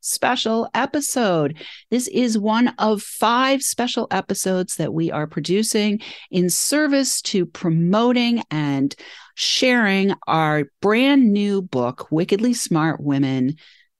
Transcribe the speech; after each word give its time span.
special 0.00 0.68
episode. 0.74 1.56
This 1.90 2.08
is 2.08 2.38
one 2.38 2.68
of 2.78 3.02
five 3.02 3.62
special 3.62 4.06
episodes 4.10 4.76
that 4.76 4.94
we 4.94 5.10
are 5.10 5.26
producing 5.26 6.00
in 6.30 6.50
service 6.50 7.20
to 7.22 7.46
promoting 7.46 8.42
and 8.50 8.94
sharing 9.34 10.12
our 10.26 10.64
brand 10.80 11.32
new 11.32 11.62
book, 11.62 12.08
Wickedly 12.10 12.54
Smart 12.54 13.00
Women 13.00 13.56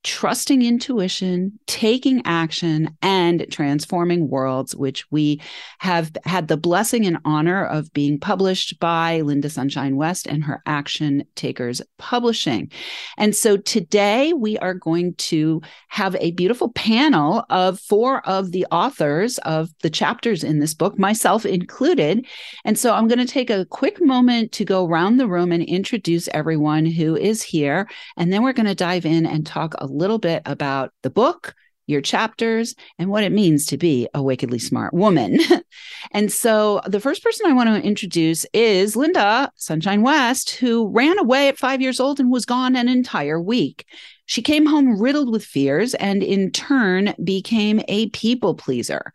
trusting 0.09 0.63
intuition, 0.63 1.53
taking 1.67 2.23
action, 2.25 2.97
and 3.03 3.45
transforming 3.51 4.27
worlds, 4.31 4.75
which 4.75 5.05
we 5.11 5.39
have 5.81 6.11
had 6.25 6.49
the 6.49 6.57
blessing 6.57 7.05
and 7.05 7.19
honor 7.27 7.67
of 7.67 7.93
being 7.93 8.19
published 8.19 8.81
by 8.81 9.21
Linda 9.21 9.51
Sunshine 9.51 9.97
West 9.97 10.27
and 10.27 10.43
her 10.43 10.63
Action 10.65 11.25
Takers 11.35 11.83
Publishing. 11.99 12.73
And 13.19 13.37
so 13.37 13.59
today 13.59 14.33
we 14.33 14.57
are 14.61 14.73
going 14.73 15.13
to 15.17 15.61
have 15.89 16.17
a 16.17 16.31
beautiful 16.31 16.71
panel 16.71 17.45
of 17.51 17.79
four 17.79 18.27
of 18.27 18.53
the 18.53 18.65
authors 18.73 19.37
of 19.41 19.69
the 19.83 19.91
chapters 19.91 20.43
in 20.43 20.59
this 20.59 20.73
book, 20.73 20.99
myself 20.99 21.45
included. 21.45 22.25
And 22.65 22.79
so 22.79 22.95
I'm 22.95 23.09
going 23.09 23.19
to 23.19 23.27
take 23.27 23.51
a 23.51 23.67
quick 23.67 24.01
moment 24.01 24.53
to 24.53 24.65
go 24.65 24.87
around 24.87 25.19
the 25.19 25.29
room 25.29 25.53
and 25.53 25.63
introduce 25.63 26.31
everyone 26.33 26.87
who 26.87 27.15
is 27.15 27.43
here. 27.43 27.87
And 28.17 28.33
then 28.33 28.43
we're 28.43 28.55
going 28.55 28.65
to 28.65 28.75
dive 28.75 29.05
in 29.05 29.27
and 29.27 29.45
talk 29.45 29.75
a 29.77 29.98
little 29.99 30.19
bit 30.19 30.43
about 30.47 30.93
the 31.03 31.11
book, 31.11 31.55
your 31.87 32.01
chapters, 32.01 32.75
and 32.99 33.11
what 33.11 33.25
it 33.25 33.33
means 33.33 33.67
to 33.67 33.79
be 33.79 34.09
a 34.15 34.23
wickedly 34.23 34.59
smart 34.59 34.95
woman. 34.95 35.39
and 36.13 36.31
so 36.33 36.81
the 36.87 37.01
first 37.01 37.25
person 37.25 37.47
I 37.47 37.55
want 37.55 37.69
to 37.69 37.87
introduce 37.87 38.47
is 38.53 38.95
Linda 38.95 39.51
Sunshine 39.57 40.03
West, 40.03 40.51
who 40.57 40.89
ran 40.89 41.19
away 41.19 41.49
at 41.49 41.59
five 41.59 41.81
years 41.81 41.99
old 41.99 42.21
and 42.21 42.31
was 42.31 42.45
gone 42.45 42.77
an 42.77 42.89
entire 42.89 43.41
week. 43.41 43.87
She 44.29 44.43
came 44.43 44.67
home 44.67 45.01
riddled 45.01 45.33
with 45.33 45.43
fears 45.43 45.95
and 45.95 46.23
in 46.23 46.51
turn 46.51 47.15
became 47.25 47.81
a 47.89 48.11
people 48.11 48.55
pleaser. 48.55 49.11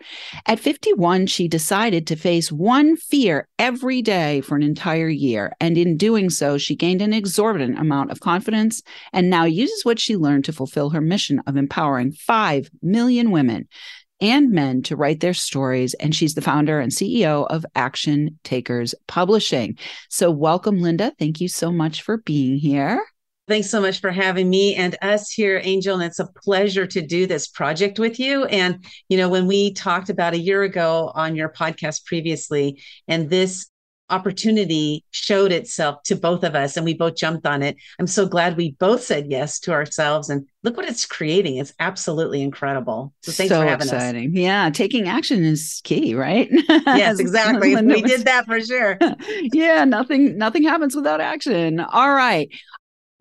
At 0.47 0.59
51, 0.59 1.27
she 1.27 1.47
decided 1.47 2.07
to 2.07 2.15
face 2.15 2.51
one 2.51 2.97
fear 2.97 3.47
every 3.59 4.01
day 4.01 4.41
for 4.41 4.55
an 4.55 4.63
entire 4.63 5.09
year. 5.09 5.53
And 5.59 5.77
in 5.77 5.97
doing 5.97 6.31
so, 6.31 6.57
she 6.57 6.75
gained 6.75 7.03
an 7.03 7.13
exorbitant 7.13 7.77
amount 7.77 8.09
of 8.09 8.21
confidence 8.21 8.81
and 9.13 9.29
now 9.29 9.45
uses 9.45 9.85
what 9.85 9.99
she 9.99 10.17
learned 10.17 10.45
to 10.45 10.53
fulfill 10.53 10.89
her 10.89 11.01
mission 11.01 11.43
of 11.45 11.57
empowering 11.57 12.13
5 12.13 12.71
million 12.81 13.29
women 13.29 13.67
and 14.19 14.49
men 14.49 14.81
to 14.81 14.95
write 14.95 15.19
their 15.19 15.35
stories. 15.35 15.93
And 15.95 16.15
she's 16.15 16.33
the 16.33 16.41
founder 16.41 16.79
and 16.79 16.91
CEO 16.91 17.45
of 17.51 17.67
Action 17.75 18.39
Takers 18.43 18.95
Publishing. 19.07 19.77
So, 20.09 20.31
welcome, 20.31 20.81
Linda. 20.81 21.13
Thank 21.19 21.39
you 21.39 21.49
so 21.49 21.71
much 21.71 22.01
for 22.01 22.17
being 22.17 22.57
here. 22.57 22.99
Thanks 23.47 23.69
so 23.69 23.81
much 23.81 23.99
for 23.99 24.09
having 24.09 24.49
me 24.49 24.75
and 24.75 24.95
us 25.01 25.29
here, 25.29 25.59
Angel. 25.63 25.95
And 25.95 26.03
it's 26.03 26.19
a 26.19 26.27
pleasure 26.27 26.87
to 26.87 27.01
do 27.01 27.27
this 27.27 27.47
project 27.47 27.99
with 27.99 28.17
you. 28.19 28.45
And, 28.45 28.85
you 29.09 29.17
know, 29.17 29.27
when 29.27 29.47
we 29.47 29.73
talked 29.73 30.09
about 30.09 30.33
a 30.33 30.39
year 30.39 30.63
ago 30.63 31.11
on 31.13 31.35
your 31.35 31.49
podcast 31.49 32.05
previously, 32.05 32.81
and 33.07 33.29
this 33.29 33.69
opportunity 34.09 35.03
showed 35.11 35.51
itself 35.51 36.03
to 36.03 36.15
both 36.15 36.43
of 36.43 36.55
us 36.55 36.77
and 36.77 36.85
we 36.85 36.93
both 36.93 37.15
jumped 37.15 37.47
on 37.47 37.63
it. 37.63 37.75
I'm 37.99 38.07
so 38.07 38.27
glad 38.27 38.57
we 38.57 38.73
both 38.73 39.01
said 39.01 39.27
yes 39.29 39.59
to 39.61 39.71
ourselves 39.71 40.29
and 40.29 40.47
look 40.61 40.77
what 40.77 40.87
it's 40.87 41.05
creating. 41.05 41.57
It's 41.57 41.73
absolutely 41.79 42.41
incredible. 42.41 43.13
So 43.23 43.31
thanks 43.31 43.49
so 43.49 43.61
for 43.61 43.67
having 43.67 43.87
exciting. 43.87 44.29
us. 44.29 44.35
Yeah, 44.35 44.69
taking 44.69 45.07
action 45.07 45.43
is 45.43 45.81
key, 45.83 46.15
right? 46.15 46.49
Yes, 46.93 47.19
exactly. 47.19 47.75
we 47.75 48.01
did 48.01 48.25
that 48.25 48.45
for 48.45 48.59
sure. 48.61 48.97
yeah, 49.53 49.83
nothing 49.85 50.37
nothing 50.37 50.63
happens 50.63 50.95
without 50.95 51.21
action. 51.21 51.79
All 51.79 52.13
right. 52.13 52.49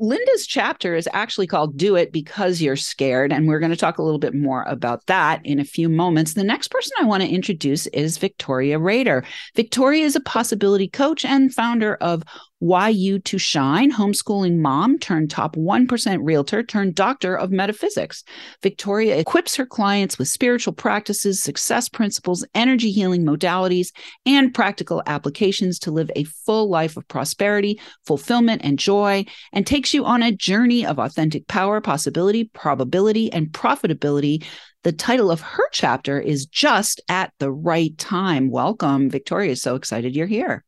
Linda's 0.03 0.49
chapter 0.49 0.97
is 0.97 1.09
actually 1.13 1.47
called 1.47 1.77
Do 1.77 1.95
It 1.95 2.11
Because 2.11 2.61
You're 2.61 2.75
Scared. 2.75 3.33
And 3.33 3.47
we're 3.47 3.61
going 3.61 3.71
to 3.71 3.77
talk 3.77 3.99
a 3.99 4.03
little 4.03 4.19
bit 4.19 4.35
more 4.35 4.65
about 4.65 5.07
that 5.07 5.41
in 5.45 5.61
a 5.61 5.65
few 5.65 5.89
moments. 5.89 6.35
The 6.35 6.43
next 6.43 6.73
person 6.73 6.91
I 6.99 7.05
want 7.05 7.23
to 7.23 7.29
introduce 7.29 7.87
is 7.87 8.19
Victoria 8.19 8.81
Rader. 8.81 9.23
Victoria 9.55 10.05
is 10.05 10.17
a 10.17 10.21
possibility 10.21 10.89
coach 10.89 11.25
and 11.25 11.55
founder 11.55 11.95
of 12.01 12.25
why 12.63 12.91
You 12.91 13.19
to 13.19 13.39
Shine, 13.39 13.91
homeschooling 13.91 14.59
mom 14.59 14.97
turned 14.97 15.33
top 15.33 15.57
1% 15.57 16.19
realtor 16.23 16.63
turned 16.63 16.95
doctor 16.95 17.35
of 17.35 17.51
metaphysics. 17.51 18.23
Victoria 18.63 19.19
equips 19.19 19.57
her 19.57 19.67
clients 19.67 20.17
with 20.17 20.29
spiritual 20.29 20.73
practices, 20.73 21.43
success 21.43 21.89
principles, 21.89 22.47
energy 22.55 22.93
healing 22.93 23.25
modalities, 23.25 23.89
and 24.27 24.55
practical 24.55 25.03
applications 25.07 25.81
to 25.81 25.91
live 25.91 26.09
a 26.15 26.23
full 26.23 26.71
life 26.71 26.97
of 26.97 27.09
prosperity, 27.09 27.81
fulfillment, 28.07 28.63
and 28.63 28.79
joy, 28.79 29.25
and 29.53 29.67
takes 29.67 29.93
you 29.93 30.05
on 30.05 30.23
a 30.23 30.31
journey 30.31 30.87
of 30.87 31.01
authentic 31.01 31.49
power, 31.49 31.81
possibility, 31.81 32.45
probability, 32.45 33.33
and 33.33 33.49
profitability 33.49 34.45
the 34.85 34.93
title 34.93 35.31
of 35.31 35.41
her 35.41 35.69
chapter 35.71 36.19
is 36.19 36.47
Just 36.47 37.01
at 37.09 37.33
the 37.39 37.53
Right 37.53 37.97
Time. 37.99 38.51
Welcome, 38.51 39.11
Victoria. 39.11 39.55
So 39.55 39.77
excited 39.77 40.17
you're 40.17 40.27
here. 40.27 40.65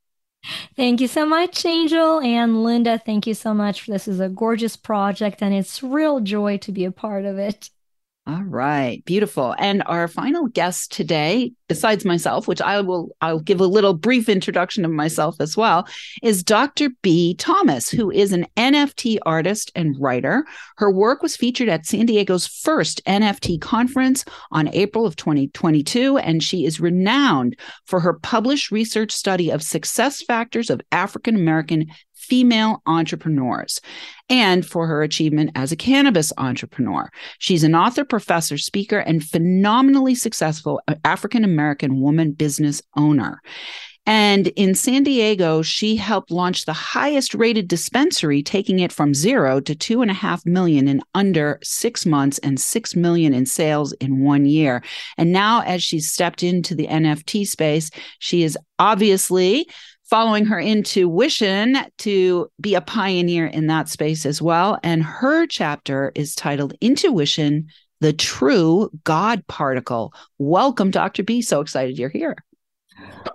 Thank 0.77 1.01
you 1.01 1.09
so 1.09 1.27
much, 1.27 1.65
Angel 1.65 2.21
and 2.21 2.63
Linda. 2.63 2.99
Thank 2.99 3.27
you 3.27 3.35
so 3.35 3.55
much. 3.55 3.87
This 3.87 4.07
is 4.07 4.21
a 4.21 4.29
gorgeous 4.29 4.77
project, 4.77 5.43
and 5.43 5.55
it's 5.55 5.83
real 5.83 6.21
joy 6.21 6.59
to 6.59 6.73
be 6.73 6.85
a 6.85 6.91
part 6.91 7.25
of 7.25 7.39
it. 7.39 7.71
All 8.27 8.43
right, 8.43 9.05
beautiful. 9.05 9.55
And 9.59 9.83
our 9.85 10.09
final 10.09 10.47
guest 10.47 10.91
today, 10.91 11.53
besides 11.69 12.07
myself, 12.07 12.49
which 12.49 12.63
I 12.63 12.81
will 12.81 13.15
I'll 13.21 13.39
give 13.39 13.61
a 13.61 13.67
little 13.67 13.93
brief 13.93 14.31
introduction 14.31 14.87
of 14.87 14.91
myself 14.91 15.37
as 15.41 15.59
well, 15.59 15.87
is 16.23 16.43
Dr. 16.43 16.89
B. 17.03 17.35
Thomas, 17.35 17.91
who 17.91 18.11
is 18.11 18.33
an 18.33 18.47
NFT 18.57 19.19
artist 19.27 19.73
and 19.75 19.95
writer. 20.01 20.47
Her 20.79 20.91
work 20.91 21.23
was 21.23 21.37
featured 21.37 21.69
at 21.69 21.85
San 21.85 22.07
Diego's 22.07 22.47
first 22.47 23.05
NFT 23.05 23.61
conference 23.61 24.25
on 24.51 24.69
April 24.73 25.05
of 25.05 25.17
2022, 25.17 26.17
and 26.17 26.43
she 26.43 26.65
is 26.65 26.81
renowned 26.81 27.59
for 27.85 28.01
her 28.01 28.15
published 28.15 28.71
research 28.71 29.13
study 29.13 29.51
of 29.51 29.63
success 29.63 30.23
factors 30.23 30.71
of 30.71 30.81
African 30.93 31.35
American 31.37 31.89
female 32.25 32.83
entrepreneurs 32.87 33.81
and 34.29 34.65
for 34.67 34.87
her 34.87 35.03
achievement 35.03 35.51
as 35.55 35.71
a 35.71 35.77
cannabis 35.77 36.33
entrepreneur. 36.39 37.11
She's 37.39 37.65
an 37.65 37.75
author, 37.75 38.05
professor, 38.05 38.59
speaker, 38.59 38.99
and 38.99 39.23
phenomenally 39.23 40.15
successful 40.15 40.81
African 41.05 41.45
American 41.45 42.01
woman 42.01 42.33
business 42.33 42.83
owner. 42.97 43.41
And 44.07 44.49
in 44.49 44.75
San 44.75 45.03
Diego, 45.03 45.63
she 45.63 45.97
helped 45.97 46.31
launch 46.31 46.67
the 46.67 46.75
highest 46.75 47.35
rated 47.35 47.69
dispensary, 47.69 48.43
taking 48.43 48.81
it 48.81 48.93
from 48.93 49.15
zero 49.15 49.61
to 49.61 49.75
two 49.75 50.03
and 50.03 50.11
a 50.11 50.15
half 50.15 50.45
million 50.45 50.89
in 50.89 51.01
under 51.15 51.59
six 51.63 52.05
months 52.05 52.39
and 52.41 52.61
six 52.61 52.95
million 52.95 53.33
in 53.33 53.47
sales 53.47 53.93
in 53.95 54.23
one 54.23 54.45
year. 54.45 54.83
And 55.17 55.33
now, 55.33 55.63
as 55.63 55.83
she's 55.83 56.13
stepped 56.13 56.43
into 56.43 56.75
the 56.75 56.87
NFT 56.87 57.47
space, 57.47 57.91
she 58.19 58.43
is 58.43 58.59
obviously 58.79 59.67
following 60.15 60.47
her 60.47 60.61
intuition 60.61 61.77
to 61.99 62.49
be 62.61 62.77
a 62.77 62.81
pioneer 62.81 63.47
in 63.47 63.67
that 63.67 63.89
space 63.89 64.25
as 64.25 64.41
well. 64.41 64.79
And 64.85 65.03
her 65.03 65.45
chapter 65.45 66.13
is 66.15 66.37
titled 66.37 66.73
Intuition, 66.81 67.67
the 68.01 68.13
True 68.13 68.91
God 69.03 69.45
Particle. 69.49 70.15
Welcome, 70.39 70.93
Dr. 70.93 71.25
B. 71.25 71.43
So 71.43 71.61
excited 71.61 71.99
you're 71.99 72.11
here. 72.11 72.37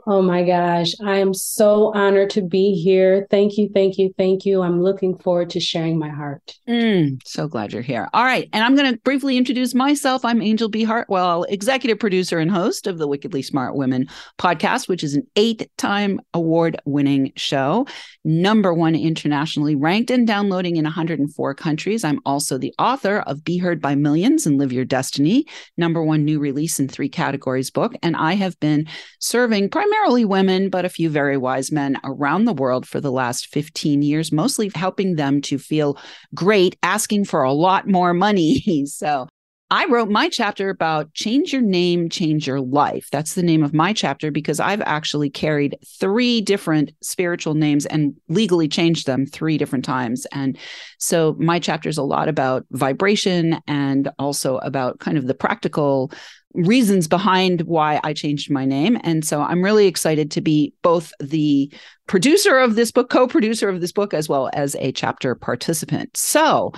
Oh 0.05 0.21
my 0.21 0.43
gosh, 0.43 0.93
I 1.05 1.17
am 1.17 1.33
so 1.33 1.93
honored 1.93 2.31
to 2.31 2.41
be 2.41 2.73
here. 2.73 3.27
Thank 3.29 3.57
you, 3.57 3.69
thank 3.73 3.97
you, 3.97 4.11
thank 4.17 4.45
you. 4.45 4.61
I'm 4.61 4.81
looking 4.81 5.17
forward 5.17 5.51
to 5.51 5.59
sharing 5.59 5.99
my 5.99 6.09
heart. 6.09 6.55
Mm, 6.67 7.21
so 7.25 7.47
glad 7.47 7.73
you're 7.73 7.81
here. 7.81 8.09
All 8.13 8.23
right. 8.23 8.49
And 8.51 8.63
I'm 8.63 8.75
going 8.75 8.91
to 8.91 8.99
briefly 9.01 9.37
introduce 9.37 9.75
myself. 9.75 10.25
I'm 10.25 10.41
Angel 10.41 10.67
B. 10.67 10.83
Hartwell, 10.83 11.43
executive 11.43 11.99
producer 11.99 12.39
and 12.39 12.49
host 12.49 12.87
of 12.87 12.97
the 12.97 13.07
Wickedly 13.07 13.43
Smart 13.43 13.75
Women 13.75 14.07
podcast, 14.39 14.87
which 14.87 15.03
is 15.03 15.13
an 15.13 15.27
eight 15.35 15.69
time 15.77 16.19
award 16.33 16.81
winning 16.85 17.31
show, 17.35 17.85
number 18.23 18.73
one 18.73 18.95
internationally 18.95 19.75
ranked 19.75 20.09
and 20.09 20.25
downloading 20.25 20.77
in 20.77 20.85
104 20.85 21.53
countries. 21.53 22.03
I'm 22.03 22.19
also 22.25 22.57
the 22.57 22.73
author 22.79 23.19
of 23.19 23.43
Be 23.43 23.57
Heard 23.57 23.81
by 23.81 23.95
Millions 23.95 24.47
and 24.47 24.57
Live 24.57 24.73
Your 24.73 24.85
Destiny, 24.85 25.45
number 25.77 26.01
one 26.03 26.25
new 26.25 26.39
release 26.39 26.79
in 26.79 26.87
three 26.87 27.09
categories 27.09 27.69
book. 27.69 27.93
And 28.01 28.15
I 28.15 28.33
have 28.33 28.59
been 28.59 28.87
serving 29.19 29.58
primarily 29.67 30.23
women, 30.23 30.69
but 30.69 30.85
a 30.85 30.89
few 30.89 31.09
very 31.09 31.35
wise 31.35 31.71
men 31.71 31.97
around 32.03 32.45
the 32.45 32.53
world 32.53 32.87
for 32.87 33.01
the 33.01 33.11
last 33.11 33.47
15 33.47 34.01
years, 34.01 34.31
mostly 34.31 34.71
helping 34.75 35.15
them 35.15 35.41
to 35.41 35.57
feel 35.57 35.97
great, 36.33 36.77
asking 36.83 37.25
for 37.25 37.43
a 37.43 37.51
lot 37.51 37.87
more 37.87 38.13
money. 38.13 38.85
so 38.85 39.27
I 39.71 39.85
wrote 39.85 40.09
my 40.09 40.29
chapter 40.29 40.71
about 40.71 41.13
change 41.13 41.53
your 41.53 41.61
name, 41.61 42.09
change 42.09 42.47
your 42.47 42.59
life. 42.59 43.07
That's 43.11 43.35
the 43.35 43.43
name 43.43 43.61
of 43.61 43.71
my 43.71 43.93
chapter 43.93 44.31
because 44.31 44.59
I've 44.59 44.81
actually 44.81 45.29
carried 45.29 45.77
three 45.85 46.41
different 46.41 46.91
spiritual 47.01 47.53
names 47.53 47.85
and 47.85 48.15
legally 48.29 48.67
changed 48.67 49.05
them 49.05 49.27
three 49.27 49.59
different 49.59 49.85
times. 49.85 50.25
And 50.31 50.57
so 50.97 51.35
my 51.37 51.59
chapter 51.59 51.87
is 51.87 51.99
a 51.99 52.03
lot 52.03 52.29
about 52.29 52.65
vibration 52.71 53.59
and 53.67 54.09
also 54.17 54.57
about 54.57 54.99
kind 54.99 55.19
of 55.19 55.27
the 55.27 55.35
practical 55.35 56.11
reasons 56.53 57.07
behind 57.07 57.61
why 57.61 57.99
I 58.03 58.13
changed 58.13 58.49
my 58.49 58.65
name. 58.65 58.97
And 59.03 59.23
so 59.25 59.41
I'm 59.41 59.63
really 59.63 59.87
excited 59.87 60.31
to 60.31 60.41
be 60.41 60.73
both 60.81 61.11
the 61.19 61.71
producer 62.07 62.57
of 62.57 62.75
this 62.75 62.91
book, 62.91 63.09
co 63.09 63.27
producer 63.27 63.69
of 63.69 63.81
this 63.81 63.91
book, 63.91 64.13
as 64.13 64.27
well 64.27 64.49
as 64.53 64.75
a 64.75 64.91
chapter 64.91 65.35
participant. 65.35 66.15
So 66.17 66.73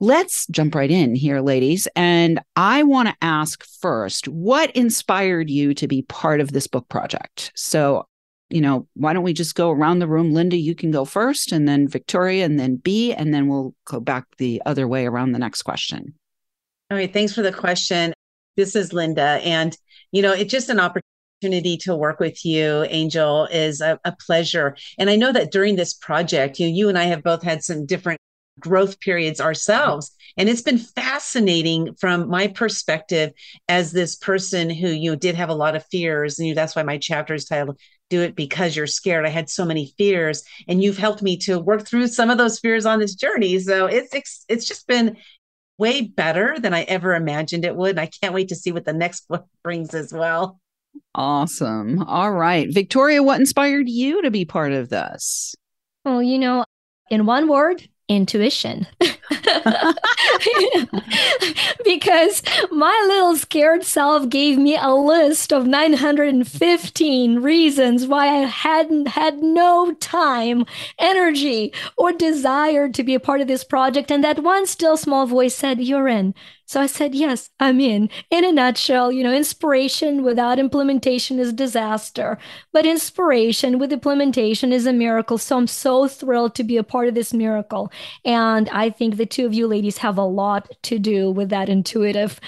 let's 0.00 0.46
jump 0.48 0.74
right 0.74 0.90
in 0.90 1.14
here, 1.14 1.40
ladies. 1.40 1.88
And 1.96 2.40
I 2.56 2.82
want 2.84 3.08
to 3.08 3.16
ask 3.20 3.64
first 3.80 4.28
what 4.28 4.70
inspired 4.72 5.50
you 5.50 5.74
to 5.74 5.88
be 5.88 6.02
part 6.02 6.40
of 6.40 6.52
this 6.52 6.66
book 6.66 6.88
project? 6.88 7.52
So 7.54 8.06
you 8.50 8.60
know, 8.60 8.86
why 8.94 9.12
don't 9.12 9.24
we 9.24 9.32
just 9.32 9.54
go 9.54 9.70
around 9.70 9.98
the 9.98 10.06
room? 10.06 10.32
Linda, 10.32 10.56
you 10.56 10.74
can 10.74 10.90
go 10.90 11.04
first, 11.04 11.50
and 11.50 11.66
then 11.66 11.88
Victoria, 11.88 12.44
and 12.44 12.60
then 12.60 12.76
B, 12.76 13.12
and 13.12 13.32
then 13.32 13.48
we'll 13.48 13.74
go 13.84 14.00
back 14.00 14.26
the 14.36 14.62
other 14.66 14.86
way 14.86 15.06
around 15.06 15.32
the 15.32 15.38
next 15.38 15.62
question. 15.62 16.14
All 16.90 16.96
right. 16.96 17.12
Thanks 17.12 17.34
for 17.34 17.42
the 17.42 17.52
question. 17.52 18.12
This 18.56 18.76
is 18.76 18.92
Linda. 18.92 19.40
And, 19.42 19.76
you 20.12 20.22
know, 20.22 20.32
it's 20.32 20.52
just 20.52 20.68
an 20.68 20.80
opportunity 20.80 21.76
to 21.78 21.96
work 21.96 22.20
with 22.20 22.44
you, 22.44 22.84
Angel, 22.88 23.46
is 23.46 23.80
a, 23.80 23.98
a 24.04 24.12
pleasure. 24.26 24.76
And 24.98 25.10
I 25.10 25.16
know 25.16 25.32
that 25.32 25.50
during 25.50 25.76
this 25.76 25.94
project, 25.94 26.58
you, 26.58 26.68
you 26.68 26.88
and 26.88 26.98
I 26.98 27.04
have 27.04 27.22
both 27.22 27.42
had 27.42 27.62
some 27.62 27.86
different 27.86 28.18
growth 28.60 29.00
periods 29.00 29.40
ourselves. 29.40 30.12
And 30.36 30.48
it's 30.48 30.62
been 30.62 30.78
fascinating 30.78 31.94
from 31.94 32.28
my 32.28 32.48
perspective 32.48 33.32
as 33.68 33.92
this 33.92 34.16
person 34.16 34.70
who 34.70 34.88
you 34.88 35.10
know, 35.10 35.16
did 35.16 35.34
have 35.34 35.48
a 35.48 35.54
lot 35.54 35.76
of 35.76 35.84
fears. 35.90 36.38
And 36.38 36.48
you, 36.48 36.54
that's 36.54 36.76
why 36.76 36.82
my 36.82 36.98
chapter 36.98 37.34
is 37.34 37.44
titled 37.44 37.78
Do 38.10 38.22
It 38.22 38.36
Because 38.36 38.76
You're 38.76 38.86
Scared. 38.86 39.26
I 39.26 39.30
had 39.30 39.50
so 39.50 39.64
many 39.64 39.92
fears, 39.98 40.44
and 40.68 40.82
you've 40.82 40.98
helped 40.98 41.22
me 41.22 41.36
to 41.38 41.58
work 41.58 41.86
through 41.86 42.08
some 42.08 42.30
of 42.30 42.38
those 42.38 42.58
fears 42.58 42.86
on 42.86 43.00
this 43.00 43.14
journey. 43.14 43.58
So 43.58 43.86
it's 43.86 44.44
it's 44.48 44.66
just 44.66 44.86
been 44.86 45.16
way 45.78 46.02
better 46.02 46.56
than 46.58 46.74
I 46.74 46.82
ever 46.82 47.14
imagined 47.14 47.64
it 47.64 47.76
would. 47.76 47.90
And 47.90 48.00
I 48.00 48.06
can't 48.06 48.34
wait 48.34 48.48
to 48.48 48.56
see 48.56 48.72
what 48.72 48.84
the 48.84 48.92
next 48.92 49.28
book 49.28 49.46
brings 49.62 49.94
as 49.94 50.12
well. 50.12 50.60
Awesome. 51.14 52.02
All 52.04 52.32
right. 52.32 52.72
Victoria, 52.72 53.22
what 53.22 53.40
inspired 53.40 53.88
you 53.88 54.22
to 54.22 54.30
be 54.30 54.44
part 54.44 54.72
of 54.72 54.88
this? 54.88 55.54
Well, 56.04 56.22
you 56.22 56.38
know, 56.38 56.64
in 57.10 57.26
one 57.26 57.48
word, 57.48 57.88
intuition. 58.08 58.86
because 61.84 62.42
my 62.70 63.04
little 63.08 63.36
scared 63.36 63.84
self 63.84 64.28
gave 64.28 64.58
me 64.58 64.76
a 64.76 64.94
list 64.94 65.52
of 65.52 65.66
915 65.66 67.40
reasons 67.40 68.06
why 68.06 68.26
I 68.26 68.46
hadn't 68.46 69.08
had 69.08 69.42
no 69.42 69.92
time, 69.94 70.66
energy, 70.98 71.72
or 71.96 72.12
desire 72.12 72.88
to 72.88 73.02
be 73.02 73.14
a 73.14 73.20
part 73.20 73.40
of 73.40 73.48
this 73.48 73.64
project. 73.64 74.10
And 74.10 74.22
that 74.24 74.42
one 74.42 74.66
still 74.66 74.96
small 74.96 75.26
voice 75.26 75.54
said, 75.54 75.80
You're 75.80 76.08
in. 76.08 76.34
So 76.66 76.80
I 76.80 76.86
said, 76.86 77.14
Yes, 77.14 77.50
I'm 77.60 77.80
in. 77.80 78.08
In 78.30 78.44
a 78.44 78.52
nutshell, 78.52 79.12
you 79.12 79.22
know, 79.22 79.32
inspiration 79.32 80.22
without 80.22 80.58
implementation 80.58 81.38
is 81.38 81.52
disaster, 81.52 82.38
but 82.72 82.86
inspiration 82.86 83.78
with 83.78 83.92
implementation 83.92 84.72
is 84.72 84.86
a 84.86 84.92
miracle. 84.92 85.38
So 85.38 85.56
I'm 85.56 85.66
so 85.66 86.08
thrilled 86.08 86.54
to 86.56 86.64
be 86.64 86.76
a 86.76 86.82
part 86.82 87.08
of 87.08 87.14
this 87.14 87.32
miracle. 87.34 87.92
And 88.24 88.68
I 88.70 88.90
think 88.90 89.16
the 89.16 89.26
two 89.26 89.46
of 89.46 89.54
you 89.54 89.66
ladies 89.66 89.98
have 89.98 90.18
a 90.18 90.22
lot 90.22 90.70
to 90.84 90.98
do 90.98 91.30
with 91.30 91.50
that 91.50 91.68
intuitive 91.68 92.40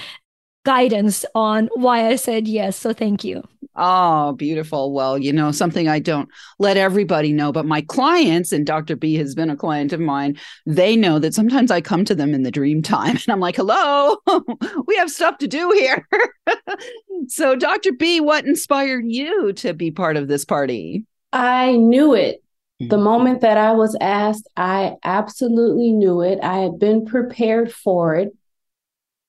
guidance 0.67 1.25
on 1.37 1.71
why 1.75 2.09
I 2.09 2.17
said 2.17 2.49
yes. 2.49 2.77
So 2.77 2.93
thank 2.93 3.23
you. 3.23 3.45
Oh, 3.77 4.33
beautiful. 4.33 4.93
Well, 4.93 5.17
you 5.17 5.33
know, 5.33 5.53
something 5.53 5.87
I 5.87 6.01
don't 6.01 6.29
let 6.59 6.77
everybody 6.77 7.33
know, 7.33 7.53
but 7.53 7.67
my 7.67 7.83
clients, 7.83 8.51
and 8.51 8.67
Dr. 8.67 8.97
B 8.97 9.15
has 9.15 9.35
been 9.35 9.49
a 9.49 9.57
client 9.57 9.93
of 9.93 10.01
mine, 10.01 10.37
they 10.67 10.97
know 10.97 11.21
that 11.21 11.35
sometimes 11.35 11.71
I 11.71 11.81
come 11.81 12.05
to 12.07 12.17
them 12.17 12.35
in 12.35 12.43
the 12.43 12.51
dream 12.51 12.83
time 12.83 13.11
and 13.11 13.29
I'm 13.29 13.39
like, 13.39 13.57
hello, 13.57 14.17
we 14.87 14.97
have 14.97 15.11
stuff 15.11 15.39
to 15.39 15.47
do 15.47 15.71
here. 15.71 16.09
so, 17.29 17.55
Dr. 17.55 17.93
B, 17.93 18.21
what 18.21 18.45
inspired 18.45 19.05
you 19.07 19.53
to 19.55 19.73
be 19.73 19.93
part 19.93 20.17
of 20.17 20.27
this 20.27 20.45
party? 20.45 21.05
I 21.33 21.77
knew 21.77 22.13
it. 22.13 22.43
The 22.81 22.97
mm-hmm. 22.97 23.05
moment 23.05 23.41
that 23.43 23.57
I 23.57 23.73
was 23.73 23.97
asked, 24.01 24.49
I 24.57 24.97
absolutely 25.05 25.93
knew 25.93 26.23
it. 26.23 26.41
I 26.43 26.59
had 26.59 26.79
been 26.81 27.07
prepared 27.07 27.73
for 27.73 28.17
it. 28.17 28.35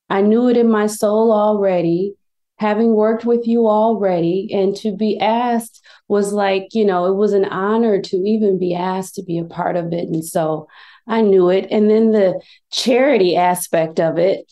I 0.10 0.22
knew 0.22 0.50
it 0.50 0.58
in 0.58 0.70
my 0.70 0.88
soul 0.88 1.32
already. 1.32 2.16
Having 2.58 2.96
worked 2.96 3.24
with 3.24 3.46
you 3.48 3.68
already 3.68 4.50
and 4.52 4.76
to 4.78 4.96
be 4.96 5.20
asked 5.20 5.86
was 6.08 6.34
like 6.34 6.70
you 6.72 6.86
know 6.86 7.06
it 7.06 7.16
was 7.16 7.34
an 7.34 7.46
honor 7.46 8.02
to 8.02 8.18
even 8.18 8.58
be 8.58 8.74
asked 8.74 9.16
to 9.16 9.24
be 9.24 9.38
a 9.38 9.44
part 9.44 9.76
of 9.76 9.94
it. 9.94 10.08
And 10.08 10.26
so 10.26 10.68
i 11.08 11.22
knew 11.22 11.50
it. 11.50 11.68
And 11.72 11.90
then 11.90 12.12
the 12.12 12.42
charity 12.72 13.36
aspect 13.36 14.00
of 14.00 14.18
it 14.18 14.52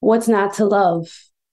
what's 0.00 0.28
not 0.28 0.54
to 0.54 0.66
love? 0.66 1.08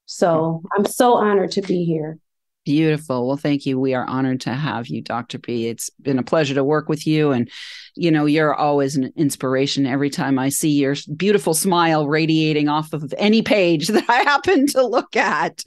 So 0.05 0.61
i'm 0.75 0.85
so 0.85 1.13
honored 1.13 1.51
to 1.51 1.61
be 1.61 1.85
here 1.85 2.19
Beautiful. 2.65 3.27
Well, 3.27 3.37
thank 3.37 3.65
you. 3.65 3.77
We 3.77 3.93
are 3.93 4.05
honored 4.05 4.41
to 4.41 4.53
have 4.53 4.87
you, 4.87 5.01
Dr. 5.01 5.37
B. 5.37 5.67
It's 5.67 5.89
been 6.01 6.17
a 6.17 6.23
pleasure 6.23 6.53
to 6.55 6.63
work 6.63 6.87
with 6.87 7.05
you. 7.05 7.31
And, 7.31 7.49
you 7.95 8.09
know, 8.09 8.25
you're 8.25 8.53
always 8.53 8.95
an 8.95 9.11
inspiration 9.17 9.85
every 9.85 10.09
time 10.09 10.39
I 10.39 10.47
see 10.47 10.69
your 10.69 10.95
beautiful 11.15 11.53
smile 11.53 12.07
radiating 12.07 12.69
off 12.69 12.93
of 12.93 13.13
any 13.17 13.41
page 13.41 13.87
that 13.89 14.09
I 14.09 14.23
happen 14.23 14.67
to 14.67 14.85
look 14.85 15.15
at. 15.17 15.61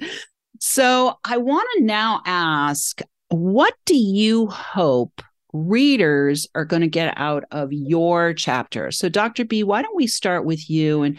So 0.60 1.18
I 1.22 1.36
want 1.36 1.68
to 1.76 1.84
now 1.84 2.22
ask 2.24 3.02
what 3.28 3.74
do 3.84 3.96
you 3.96 4.46
hope 4.46 5.20
readers 5.52 6.46
are 6.54 6.64
going 6.64 6.82
to 6.82 6.88
get 6.88 7.12
out 7.16 7.44
of 7.50 7.72
your 7.72 8.32
chapter? 8.32 8.90
So, 8.90 9.08
Dr. 9.08 9.44
B, 9.44 9.64
why 9.64 9.82
don't 9.82 9.96
we 9.96 10.06
start 10.06 10.44
with 10.44 10.70
you 10.70 11.02
and 11.02 11.18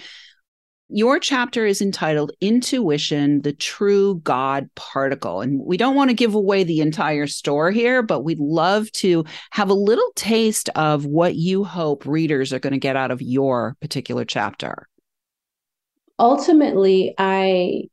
your 0.90 1.20
chapter 1.20 1.66
is 1.66 1.82
entitled 1.82 2.32
Intuition, 2.40 3.42
the 3.42 3.54
True 3.54 4.22
God 4.24 4.70
Particle. 4.76 5.42
And 5.42 5.60
we 5.60 5.76
don't 5.76 5.96
want 5.96 6.10
to 6.10 6.16
give 6.16 6.34
away 6.34 6.64
the 6.64 6.80
entire 6.80 7.28
store 7.28 7.72
here, 7.72 8.02
but 8.02 8.22
we'd 8.22 8.40
love 8.40 8.92
to 8.94 9.26
have 9.52 9.70
a 9.70 9.74
little 9.76 10.12
taste 10.16 10.70
of 10.76 11.06
what 11.06 11.36
you 11.36 11.64
hope 11.66 12.06
readers 12.06 12.54
are 12.54 12.60
going 12.60 12.74
to 12.74 12.80
get 12.80 12.96
out 12.96 13.12
of 13.12 13.22
your 13.22 13.76
particular 13.82 14.24
chapter. 14.24 14.88
Ultimately, 16.20 17.14
I 17.18 17.90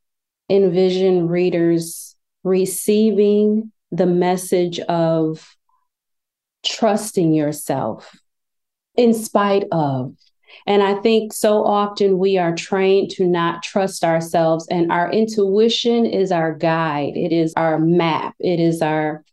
envision 0.48 1.26
readers 1.28 2.14
receiving 2.44 3.72
the 3.90 4.06
message 4.06 4.78
of 4.80 5.56
trusting 6.64 7.32
yourself 7.32 8.16
in 8.96 9.12
spite 9.14 9.64
of 9.72 10.14
and 10.66 10.82
I 10.82 10.94
think 10.94 11.32
so 11.32 11.64
often 11.64 12.18
we 12.18 12.38
are 12.38 12.54
trained 12.54 13.10
to 13.12 13.26
not 13.26 13.62
trust 13.62 14.04
ourselves, 14.04 14.66
and 14.70 14.90
our 14.90 15.10
intuition 15.10 16.06
is 16.06 16.32
our 16.32 16.54
guide, 16.54 17.16
it 17.16 17.32
is 17.32 17.52
our 17.56 17.78
map, 17.78 18.34
it 18.40 18.60
is 18.60 18.82
our, 18.82 19.24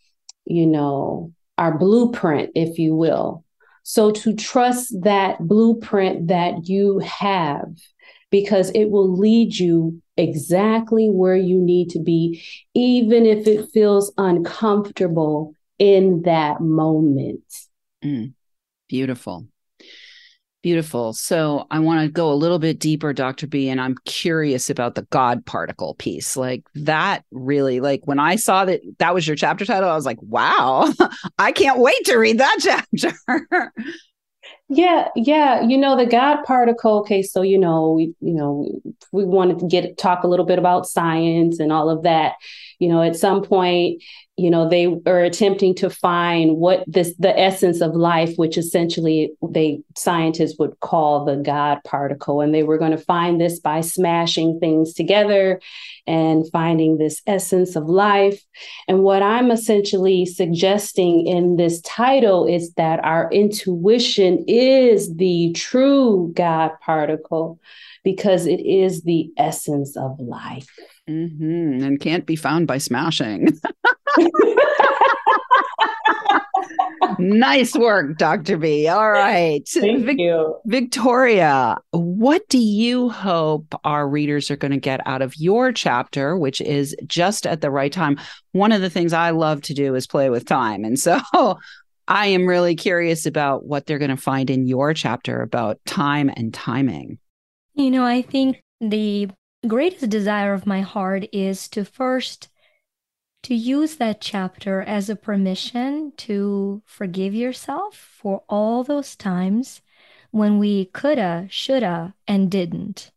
you 0.46 0.66
know, 0.66 1.32
our 1.58 1.78
blueprint, 1.78 2.52
if 2.56 2.78
you 2.78 2.96
will. 2.96 3.44
So 3.84 4.12
to 4.12 4.34
trust 4.34 4.96
that 5.02 5.40
blueprint 5.40 6.28
that 6.28 6.68
you 6.68 7.00
have, 7.00 7.66
because 8.30 8.70
it 8.72 8.90
will 8.90 9.18
lead 9.18 9.58
you 9.58 10.02
exactly 10.18 11.10
where 11.10 11.36
you 11.36 11.58
need 11.58 11.90
to 11.90 12.00
be, 12.00 12.44
even 12.74 13.26
if 13.26 13.48
it 13.48 13.70
feels 13.74 14.12
uncomfortable 14.18 15.54
in 15.80 16.22
that 16.24 16.62
moment. 16.62 17.44
Mm, 18.04 18.34
beautiful. 18.88 19.48
Beautiful. 20.62 21.14
So 21.14 21.66
I 21.72 21.80
want 21.80 22.02
to 22.02 22.12
go 22.12 22.32
a 22.32 22.36
little 22.36 22.60
bit 22.60 22.78
deeper, 22.78 23.14
Dr. 23.14 23.48
B, 23.48 23.68
and 23.70 23.82
I'm 23.82 23.96
curious 24.06 24.70
about 24.70 24.94
the 24.94 25.02
God 25.10 25.44
particle 25.44 25.96
piece. 25.96 26.38
Like 26.38 26.64
that 26.76 27.24
really, 27.32 27.80
like 27.80 28.02
when 28.06 28.20
I 28.20 28.36
saw 28.36 28.66
that 28.66 28.82
that 29.00 29.16
was 29.16 29.26
your 29.26 29.36
chapter 29.36 29.66
title, 29.66 29.90
I 29.90 29.96
was 29.96 30.06
like, 30.06 30.22
wow, 30.22 30.94
I 31.40 31.52
can't 31.52 31.80
wait 31.80 32.06
to 32.06 32.18
read 32.18 32.38
that 32.38 32.58
chapter. 32.96 33.74
Yeah, 34.70 35.08
yeah. 35.16 35.62
You 35.62 35.80
know, 35.80 35.98
the 35.98 36.06
God 36.06 36.44
particle. 36.44 37.00
Okay, 37.00 37.24
so 37.24 37.42
you 37.42 37.58
know, 37.58 37.94
we 37.94 38.14
you 38.22 38.34
know, 38.34 38.70
we 39.12 39.26
wanted 39.26 39.60
to 39.60 39.68
get 39.68 39.98
talk 39.98 40.24
a 40.24 40.28
little 40.28 40.46
bit 40.46 40.60
about 40.60 40.86
science 40.86 41.60
and 41.60 41.72
all 41.72 41.90
of 41.90 42.04
that. 42.04 42.36
You 42.82 42.90
know, 42.90 43.02
at 43.02 43.16
some 43.16 43.44
point, 43.44 44.02
you 44.42 44.50
know 44.50 44.68
they 44.68 44.88
are 45.06 45.20
attempting 45.20 45.76
to 45.76 45.90
find 45.90 46.58
what 46.58 46.84
this 46.88 47.14
the 47.20 47.38
essence 47.38 47.80
of 47.80 47.94
life 47.94 48.34
which 48.38 48.58
essentially 48.58 49.34
they 49.48 49.82
scientists 49.96 50.58
would 50.58 50.80
call 50.80 51.26
the 51.26 51.36
god 51.36 51.80
particle. 51.84 52.42
And 52.42 52.54
they 52.54 52.64
were 52.64 52.80
going 52.80 52.92
to 52.92 52.98
find 52.98 53.40
this 53.40 53.60
by 53.60 53.82
smashing 53.82 54.60
things 54.60 54.94
together 54.94 55.62
and 56.08 56.46
finding 56.52 56.98
this 56.98 57.22
essence 57.28 57.76
of 57.76 57.88
life. 57.88 58.42
And 58.88 59.04
what 59.04 59.22
i'm 59.22 59.52
essentially 59.52 60.26
suggesting 60.26 61.28
in 61.28 61.58
this 61.58 61.82
title 61.82 62.48
is 62.48 62.74
that 62.74 63.04
our 63.04 63.30
intuition 63.32 64.44
is 64.48 65.16
the 65.18 65.52
true 65.54 66.32
god 66.36 66.72
particle 66.82 67.60
because 68.04 68.48
it 68.48 68.60
is 68.60 69.04
the 69.04 69.30
essence 69.38 69.96
of 69.96 70.20
life 70.20 70.68
mm-hmm. 71.10 71.84
and 71.84 72.00
can't 72.00 72.26
be 72.26 72.36
found 72.36 72.68
by 72.68 72.78
smashing 72.78 73.48
nice 77.22 77.76
work, 77.76 78.18
Dr. 78.18 78.58
B. 78.58 78.88
All 78.88 79.12
right. 79.12 79.68
Thank 79.68 80.06
Vic- 80.06 80.20
you. 80.20 80.56
Victoria, 80.66 81.78
what 81.92 82.48
do 82.50 82.58
you 82.58 83.10
hope 83.10 83.74
our 83.84 84.08
readers 84.08 84.52
are 84.52 84.58
going 84.58 84.72
to 84.72 84.78
get 84.78 85.06
out 85.06 85.22
of 85.22 85.36
your 85.38 85.72
chapter, 85.72 86.38
which 86.38 86.62
is 86.62 86.96
just 87.06 87.46
at 87.46 87.62
the 87.62 87.72
right 87.72 87.92
time? 87.92 88.20
One 88.52 88.72
of 88.72 88.82
the 88.82 88.90
things 88.90 89.14
I 89.14 89.32
love 89.32 89.62
to 89.64 89.74
do 89.74 89.96
is 89.96 90.08
play 90.08 90.30
with 90.30 90.46
time. 90.46 90.84
And 90.84 91.00
so 91.00 91.20
I 92.08 92.28
am 92.28 92.48
really 92.48 92.76
curious 92.76 93.26
about 93.26 93.66
what 93.66 93.86
they're 93.86 94.00
going 94.00 94.10
to 94.10 94.18
find 94.18 94.50
in 94.50 94.68
your 94.68 94.94
chapter 94.94 95.42
about 95.42 95.80
time 95.86 96.30
and 96.36 96.54
timing. 96.54 97.20
You 97.74 97.90
know, 97.90 98.06
I 98.06 98.22
think 98.22 98.62
the 98.80 99.30
greatest 99.68 100.10
desire 100.10 100.54
of 100.54 100.66
my 100.66 100.82
heart 100.82 101.26
is 101.32 101.68
to 101.70 101.86
first 101.86 102.50
to 103.44 103.56
use 103.56 103.96
that 103.96 104.22
chapter 104.22 104.82
as 104.82 105.10
a 105.10 105.16
permission 105.16 106.14
to 106.16 106.82
forgive 106.86 107.34
yourself 107.34 107.96
for 107.96 108.44
all 108.48 108.84
those 108.84 109.16
times 109.16 109.82
when 110.32 110.60
we 110.60 110.86
coulda, 110.86 111.48
shoulda, 111.50 112.14
and 112.28 112.52
didn't. 112.52 113.12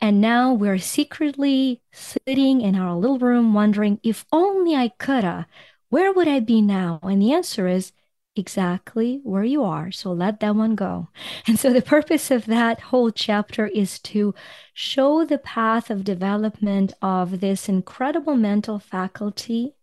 And 0.00 0.20
now 0.20 0.52
we're 0.52 0.78
secretly 0.78 1.82
sitting 1.92 2.60
in 2.60 2.74
our 2.74 2.96
little 2.96 3.18
room 3.18 3.54
wondering 3.54 4.00
if 4.02 4.24
only 4.32 4.74
I 4.74 4.92
coulda, 4.98 5.46
where 5.88 6.12
would 6.12 6.28
I 6.28 6.40
be 6.40 6.62
now? 6.62 7.00
And 7.02 7.20
the 7.20 7.32
answer 7.32 7.68
is 7.68 7.92
exactly 8.36 9.20
where 9.22 9.44
you 9.44 9.62
are. 9.62 9.90
So 9.90 10.12
let 10.12 10.40
that 10.40 10.56
one 10.56 10.74
go. 10.74 11.08
And 11.46 11.58
so 11.58 11.72
the 11.72 11.82
purpose 11.82 12.30
of 12.30 12.46
that 12.46 12.80
whole 12.80 13.10
chapter 13.10 13.66
is 13.66 13.98
to 14.00 14.34
show 14.72 15.24
the 15.24 15.38
path 15.38 15.90
of 15.90 16.04
development 16.04 16.92
of 17.00 17.40
this 17.40 17.68
incredible 17.68 18.36
mental 18.36 18.78
faculty 18.78 19.74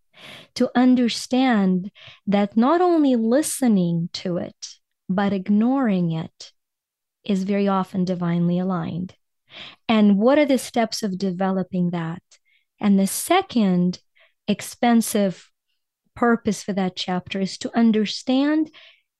to 0.56 0.70
understand 0.76 1.92
that 2.28 2.58
not 2.58 2.82
only 2.82 3.16
listening 3.16 4.10
to 4.14 4.38
it, 4.38 4.68
but 5.08 5.34
ignoring 5.34 6.12
it 6.12 6.52
is 7.24 7.44
very 7.44 7.68
often 7.68 8.06
divinely 8.06 8.60
aligned. 8.60 9.16
And 9.88 10.18
what 10.18 10.38
are 10.38 10.46
the 10.46 10.58
steps 10.58 11.04
of 11.04 11.18
developing 11.18 11.92
that? 11.92 12.22
And 12.80 12.98
the 12.98 13.08
second 13.08 14.00
expensive 14.48 15.51
purpose 16.22 16.62
for 16.62 16.72
that 16.74 16.96
chapter 16.96 17.42
is 17.42 17.58
to 17.58 17.76
understand 17.76 18.70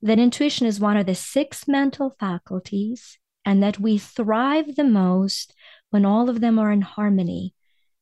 that 0.04 0.20
intuition 0.20 0.68
is 0.68 0.80
one 0.80 0.98
of 0.98 1.08
the 1.08 1.16
six 1.16 1.68
mental 1.68 2.16
faculties 2.20 3.18
and 3.44 3.64
that 3.64 3.80
we 3.80 3.98
thrive 3.98 4.76
the 4.76 4.84
most 4.84 5.56
when 5.90 6.06
all 6.06 6.30
of 6.30 6.42
them 6.42 6.60
are 6.60 6.72
in 6.72 6.82
harmony. 6.82 7.56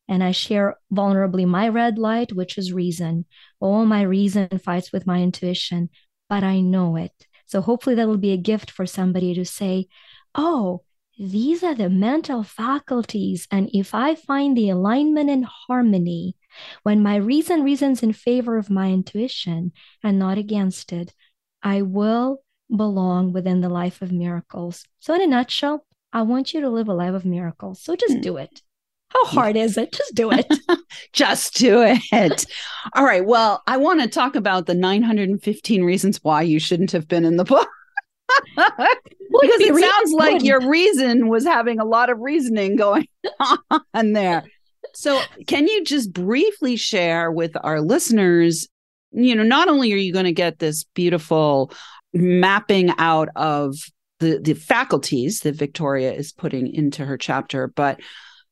And 0.06 0.22
I 0.22 0.32
share 0.32 0.76
vulnerably 0.92 1.46
my 1.46 1.66
red 1.70 1.98
light, 1.98 2.34
which 2.34 2.58
is 2.58 2.74
reason. 2.74 3.24
All 3.58 3.86
my 3.86 4.02
reason 4.02 4.50
fights 4.58 4.92
with 4.92 5.06
my 5.06 5.22
intuition, 5.22 5.88
but 6.28 6.44
I 6.44 6.60
know 6.60 6.96
it. 6.96 7.26
So 7.46 7.62
hopefully 7.62 7.96
that'll 7.96 8.18
be 8.18 8.32
a 8.32 8.46
gift 8.50 8.70
for 8.70 8.84
somebody 8.84 9.32
to 9.32 9.46
say, 9.46 9.86
oh, 10.34 10.82
these 11.18 11.64
are 11.64 11.74
the 11.74 11.88
mental 11.88 12.42
faculties. 12.42 13.48
And 13.50 13.70
if 13.72 13.94
I 13.94 14.14
find 14.14 14.54
the 14.54 14.68
alignment 14.68 15.30
and 15.30 15.46
harmony, 15.46 16.36
when 16.82 17.02
my 17.02 17.16
reason 17.16 17.62
reasons 17.62 18.02
in 18.02 18.12
favor 18.12 18.58
of 18.58 18.70
my 18.70 18.90
intuition 18.90 19.72
and 20.02 20.18
not 20.18 20.38
against 20.38 20.92
it, 20.92 21.14
I 21.62 21.82
will 21.82 22.42
belong 22.74 23.32
within 23.32 23.60
the 23.60 23.68
life 23.68 24.02
of 24.02 24.12
miracles. 24.12 24.84
So, 25.00 25.14
in 25.14 25.22
a 25.22 25.26
nutshell, 25.26 25.84
I 26.12 26.22
want 26.22 26.52
you 26.52 26.60
to 26.62 26.68
live 26.68 26.88
a 26.88 26.94
life 26.94 27.14
of 27.14 27.24
miracles. 27.24 27.80
So 27.80 27.94
just 27.94 28.14
hmm. 28.14 28.20
do 28.20 28.36
it. 28.36 28.62
How 29.10 29.24
hard 29.26 29.56
is 29.56 29.76
it? 29.76 29.92
Just 29.92 30.14
do 30.14 30.30
it. 30.30 30.46
Just 31.12 31.54
do 31.54 31.82
it. 31.82 32.46
All 32.94 33.04
right. 33.04 33.24
Well, 33.24 33.60
I 33.66 33.76
want 33.76 34.00
to 34.00 34.08
talk 34.08 34.36
about 34.36 34.66
the 34.66 34.74
915 34.74 35.82
reasons 35.82 36.22
why 36.22 36.42
you 36.42 36.60
shouldn't 36.60 36.92
have 36.92 37.08
been 37.08 37.24
in 37.24 37.36
the 37.36 37.44
book. 37.44 37.68
because 38.56 39.60
it 39.60 39.74
sounds 39.74 40.12
like 40.12 40.44
your 40.44 40.68
reason 40.68 41.26
was 41.26 41.44
having 41.44 41.80
a 41.80 41.84
lot 41.84 42.08
of 42.08 42.20
reasoning 42.20 42.76
going 42.76 43.08
on 43.94 44.12
there. 44.12 44.44
So, 44.94 45.20
can 45.46 45.66
you 45.66 45.84
just 45.84 46.12
briefly 46.12 46.76
share 46.76 47.30
with 47.30 47.56
our 47.62 47.80
listeners? 47.80 48.68
You 49.12 49.34
know, 49.34 49.42
not 49.42 49.68
only 49.68 49.92
are 49.92 49.96
you 49.96 50.12
going 50.12 50.24
to 50.24 50.32
get 50.32 50.58
this 50.58 50.84
beautiful 50.94 51.72
mapping 52.12 52.90
out 52.98 53.28
of 53.36 53.76
the, 54.20 54.38
the 54.42 54.54
faculties 54.54 55.40
that 55.40 55.56
Victoria 55.56 56.12
is 56.12 56.32
putting 56.32 56.72
into 56.72 57.04
her 57.04 57.16
chapter, 57.16 57.68
but 57.68 58.00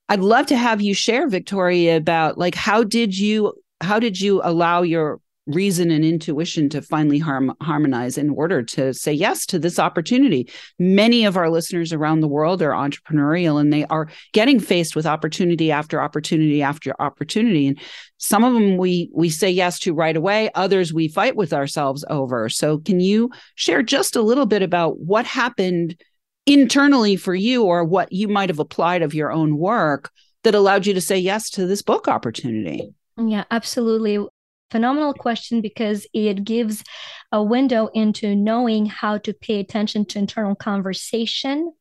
I'd 0.09 0.21
love 0.21 0.47
to 0.47 0.57
have 0.57 0.81
you 0.81 0.95
share, 0.95 1.29
Victoria, 1.29 1.97
about 1.97 2.39
like 2.39 2.55
how 2.55 2.83
did 2.83 3.17
you 3.17 3.53
how 3.81 3.99
did 3.99 4.21
you 4.21 4.41
allow 4.43 4.83
your 4.83 5.21
reason 5.49 5.91
and 5.91 6.05
intuition 6.05 6.69
to 6.69 6.83
finally 6.83 7.19
harm, 7.19 7.55
harmonize 7.61 8.19
in 8.19 8.31
order 8.31 8.63
to 8.63 8.93
say 8.93 9.13
yes 9.13 9.47
to 9.47 9.59
this 9.59 9.79
opportunity. 9.79 10.49
Many 10.79 11.25
of 11.25 11.37
our 11.37 11.51
listeners 11.51 11.93
around 11.93 12.21
the 12.21 12.29
world 12.29 12.63
are 12.63 12.71
entrepreneurial 12.71 13.61
and 13.61 13.73
they 13.73 13.85
are 13.87 14.09
getting 14.33 14.61
faced 14.61 14.95
with 14.95 15.07
opportunity 15.07 15.73
after 15.73 16.01
opportunity 16.01 16.63
after 16.63 16.95
opportunity. 17.01 17.67
And 17.67 17.81
some 18.19 18.45
of 18.45 18.53
them 18.53 18.77
we 18.77 19.11
we 19.15 19.31
say 19.31 19.51
yes 19.51 19.79
to 19.81 19.95
right 19.95 20.17
away, 20.17 20.51
others 20.55 20.93
we 20.93 21.09
fight 21.09 21.35
with 21.35 21.53
ourselves 21.53 22.05
over. 22.11 22.49
So 22.49 22.79
can 22.79 23.01
you 23.01 23.31
share 23.55 23.83
just 23.83 24.17
a 24.17 24.23
little 24.23 24.47
bit 24.47 24.63
about 24.63 25.01
what 25.01 25.25
happened 25.25 26.01
internally 26.47 27.17
for 27.17 27.35
you 27.35 27.65
or 27.65 27.85
what 27.85 28.13
you 28.13 28.29
might 28.29 28.49
have 28.49 28.59
applied 28.59 29.03
of 29.03 29.15
your 29.15 29.33
own 29.33 29.57
work 29.57 30.11
that 30.45 30.55
allowed 30.55 30.87
you 30.87 30.95
to 30.95 31.01
say 31.01 31.19
yes 31.19 31.51
to 31.51 31.67
this 31.67 31.83
book 31.83 32.09
opportunity? 32.09 32.91
Yeah, 33.17 33.45
absolutely 33.51 34.25
phenomenal 34.71 35.15
question 35.15 35.61
because 35.61 36.07
it 36.13 36.45
gives 36.45 36.85
a 37.33 37.43
window 37.43 37.89
into 37.95 38.35
knowing 38.35 38.87
how 38.87 39.19
to 39.19 39.33
pay 39.33 39.61
attention 39.61 40.05
to 40.07 40.19
internal 40.19 40.55
conversation 40.55 41.73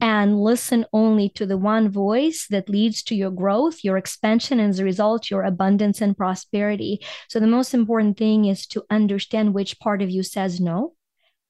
and 0.00 0.42
listen 0.42 0.84
only 0.92 1.28
to 1.30 1.46
the 1.46 1.56
one 1.56 1.88
voice 1.88 2.46
that 2.50 2.68
leads 2.68 3.02
to 3.02 3.14
your 3.14 3.30
growth, 3.30 3.82
your 3.82 3.96
expansion, 3.96 4.60
and 4.60 4.70
as 4.70 4.78
a 4.78 4.84
result, 4.84 5.30
your 5.30 5.42
abundance 5.42 6.02
and 6.02 6.16
prosperity. 6.16 7.00
So, 7.28 7.40
the 7.40 7.46
most 7.46 7.72
important 7.72 8.18
thing 8.18 8.44
is 8.44 8.66
to 8.68 8.84
understand 8.90 9.54
which 9.54 9.80
part 9.80 10.02
of 10.02 10.10
you 10.10 10.22
says 10.22 10.60
no, 10.60 10.94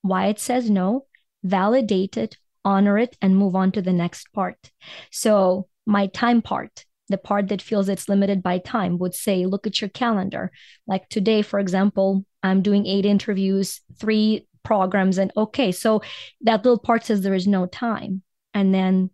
why 0.02 0.26
it 0.26 0.38
says 0.38 0.70
no, 0.70 1.06
validate 1.42 2.16
it, 2.16 2.36
honor 2.64 2.98
it, 2.98 3.16
and 3.20 3.36
move 3.36 3.56
on 3.56 3.72
to 3.72 3.82
the 3.82 3.92
next 3.92 4.32
part. 4.32 4.70
So, 5.10 5.68
my 5.84 6.06
time 6.06 6.40
part 6.40 6.84
the 7.08 7.18
part 7.18 7.48
that 7.48 7.62
feels 7.62 7.88
it's 7.88 8.08
limited 8.08 8.42
by 8.42 8.58
time 8.58 8.98
would 8.98 9.14
say, 9.14 9.46
look 9.46 9.66
at 9.66 9.80
your 9.80 9.90
calendar. 9.90 10.50
Like 10.86 11.08
today, 11.08 11.42
for 11.42 11.58
example, 11.58 12.24
I'm 12.42 12.62
doing 12.62 12.86
eight 12.86 13.06
interviews, 13.06 13.80
three 13.98 14.46
programs, 14.64 15.18
and 15.18 15.32
okay, 15.36 15.72
so 15.72 16.02
that 16.42 16.64
little 16.64 16.78
part 16.78 17.04
says 17.04 17.20
there 17.20 17.34
is 17.34 17.46
no 17.46 17.66
time. 17.66 18.22
And 18.54 18.74
then 18.74 19.10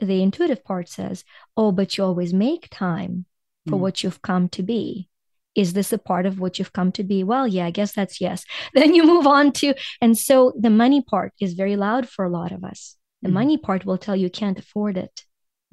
the 0.00 0.22
intuitive 0.22 0.64
part 0.64 0.88
says, 0.88 1.24
oh, 1.56 1.72
but 1.72 1.96
you 1.96 2.04
always 2.04 2.32
make 2.32 2.68
time 2.70 3.26
for 3.66 3.76
mm. 3.76 3.80
what 3.80 4.02
you've 4.02 4.22
come 4.22 4.48
to 4.50 4.62
be. 4.62 5.08
Is 5.54 5.72
this 5.72 5.92
a 5.92 5.98
part 5.98 6.24
of 6.26 6.38
what 6.38 6.58
you've 6.58 6.72
come 6.72 6.92
to 6.92 7.02
be? 7.02 7.24
Well, 7.24 7.46
yeah, 7.46 7.66
I 7.66 7.70
guess 7.70 7.92
that's 7.92 8.20
yes. 8.20 8.44
Then 8.74 8.94
you 8.94 9.04
move 9.04 9.26
on 9.26 9.52
to, 9.54 9.74
and 10.00 10.16
so 10.16 10.52
the 10.58 10.70
money 10.70 11.02
part 11.02 11.32
is 11.40 11.54
very 11.54 11.76
loud 11.76 12.08
for 12.08 12.24
a 12.24 12.30
lot 12.30 12.52
of 12.52 12.64
us. 12.64 12.96
The 13.22 13.28
mm. 13.28 13.34
money 13.34 13.56
part 13.56 13.84
will 13.84 13.98
tell 13.98 14.16
you 14.16 14.30
can't 14.30 14.58
afford 14.58 14.96
it. 14.96 15.24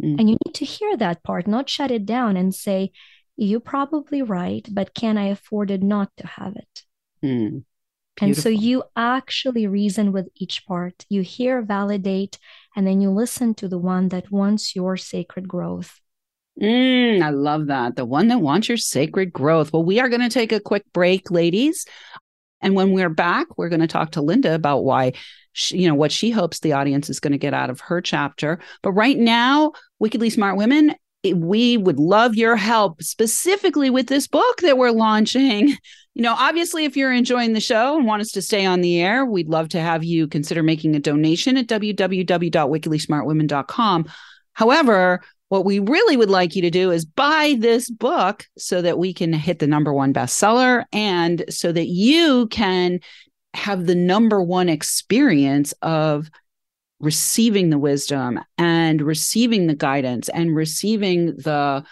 Mm. 0.02 0.20
And 0.20 0.30
you 0.30 0.38
need 0.46 0.56
to 0.56 0.66
hear 0.66 0.98
that 0.98 1.24
part, 1.24 1.48
not 1.48 1.70
shut 1.70 1.92
it 1.92 2.06
down 2.06 2.38
and 2.38 2.54
say, 2.54 2.92
You're 3.38 3.60
probably 3.60 4.22
right, 4.22 4.68
but 4.72 4.94
can 4.94 5.18
I 5.18 5.28
afford 5.28 5.72
it 5.72 5.84
not 5.84 6.10
to 6.18 6.28
have 6.28 6.56
it? 6.56 6.84
Mm. 7.24 7.64
And 8.22 8.38
so 8.38 8.48
you 8.48 8.84
actually 8.96 9.68
reason 9.68 10.14
with 10.14 10.30
each 10.36 10.66
part. 10.66 11.06
You 11.10 11.22
hear, 11.22 11.62
validate, 11.62 12.40
and 12.76 12.88
then 12.88 13.02
you 13.02 13.10
listen 13.10 13.54
to 13.56 13.68
the 13.68 13.78
one 13.78 14.10
that 14.10 14.32
wants 14.32 14.76
your 14.76 14.96
sacred 14.96 15.48
growth. 15.48 16.00
Mm, 16.62 17.22
I 17.22 17.32
love 17.32 17.68
that. 17.68 17.98
The 17.98 18.06
one 18.06 18.30
that 18.30 18.40
wants 18.40 18.70
your 18.70 18.78
sacred 18.78 19.34
growth. 19.34 19.74
Well, 19.74 19.84
we 19.84 20.00
are 20.00 20.08
going 20.08 20.22
to 20.22 20.30
take 20.30 20.54
a 20.54 20.62
quick 20.62 20.86
break, 20.94 21.30
ladies. 21.30 21.86
And 22.66 22.74
when 22.74 22.92
we're 22.94 23.10
back, 23.10 23.46
we're 23.58 23.70
going 23.70 23.82
to 23.82 23.88
talk 23.88 24.14
to 24.14 24.24
Linda 24.24 24.56
about 24.56 24.84
why, 24.84 25.14
she, 25.54 25.78
you 25.78 25.88
know, 25.88 25.94
what 25.94 26.12
she 26.12 26.32
hopes 26.32 26.60
the 26.60 26.74
audience 26.74 27.12
is 27.12 27.20
going 27.20 27.34
to 27.34 27.38
get 27.38 27.54
out 27.54 27.70
of 27.70 27.80
her 27.82 28.02
chapter. 28.02 28.58
But 28.82 28.94
right 28.94 29.20
now, 29.20 29.74
Wickedly 30.00 30.32
Smart 30.32 30.58
Women, 30.58 30.96
eh, 31.24 31.34
we 31.34 31.78
would 31.78 32.00
love 32.00 32.34
your 32.34 32.56
help 32.56 33.04
specifically 33.04 33.92
with 33.92 34.08
this 34.08 34.28
book 34.28 34.62
that 34.62 34.80
we're 34.80 34.90
launching. 34.90 35.78
You 36.16 36.22
know, 36.22 36.34
obviously, 36.34 36.86
if 36.86 36.98
you're 36.98 37.14
enjoying 37.14 37.54
the 37.54 37.60
show 37.60 37.98
and 37.98 38.08
want 38.08 38.22
us 38.22 38.32
to 38.32 38.42
stay 38.42 38.66
on 38.66 38.82
the 38.82 39.00
air, 39.02 39.26
we'd 39.26 39.50
love 39.50 39.70
to 39.70 39.80
have 39.80 40.04
you 40.04 40.28
consider 40.28 40.64
making 40.64 40.96
a 40.96 41.00
donation 41.00 41.58
at 41.58 41.68
www.wickedlysmartwomen.com. 41.68 44.06
However, 44.54 45.22
what 45.50 45.66
we 45.66 45.80
really 45.80 46.18
would 46.18 46.30
like 46.30 46.56
you 46.56 46.62
to 46.64 46.72
do 46.72 46.92
is 46.92 47.06
buy 47.06 47.56
this 47.60 47.90
book 47.90 48.46
so 48.58 48.82
that 48.82 48.98
we 48.98 49.14
can 49.14 49.32
hit 49.32 49.60
the 49.60 49.68
number 49.68 49.94
one 49.94 50.14
bestseller 50.14 50.86
and 50.92 51.46
so 51.50 51.72
that 51.72 51.88
you 51.88 52.48
can 52.48 53.00
have 53.54 53.86
the 53.86 53.96
number 53.96 54.42
one 54.42 54.70
experience 54.70 55.74
of 55.82 56.30
receiving 57.00 57.70
the 57.70 57.78
wisdom 57.78 58.40
and 58.58 59.02
receiving 59.02 59.68
the 59.68 59.76
guidance 59.76 60.30
and 60.30 60.56
receiving 60.56 61.28
the 61.38 61.84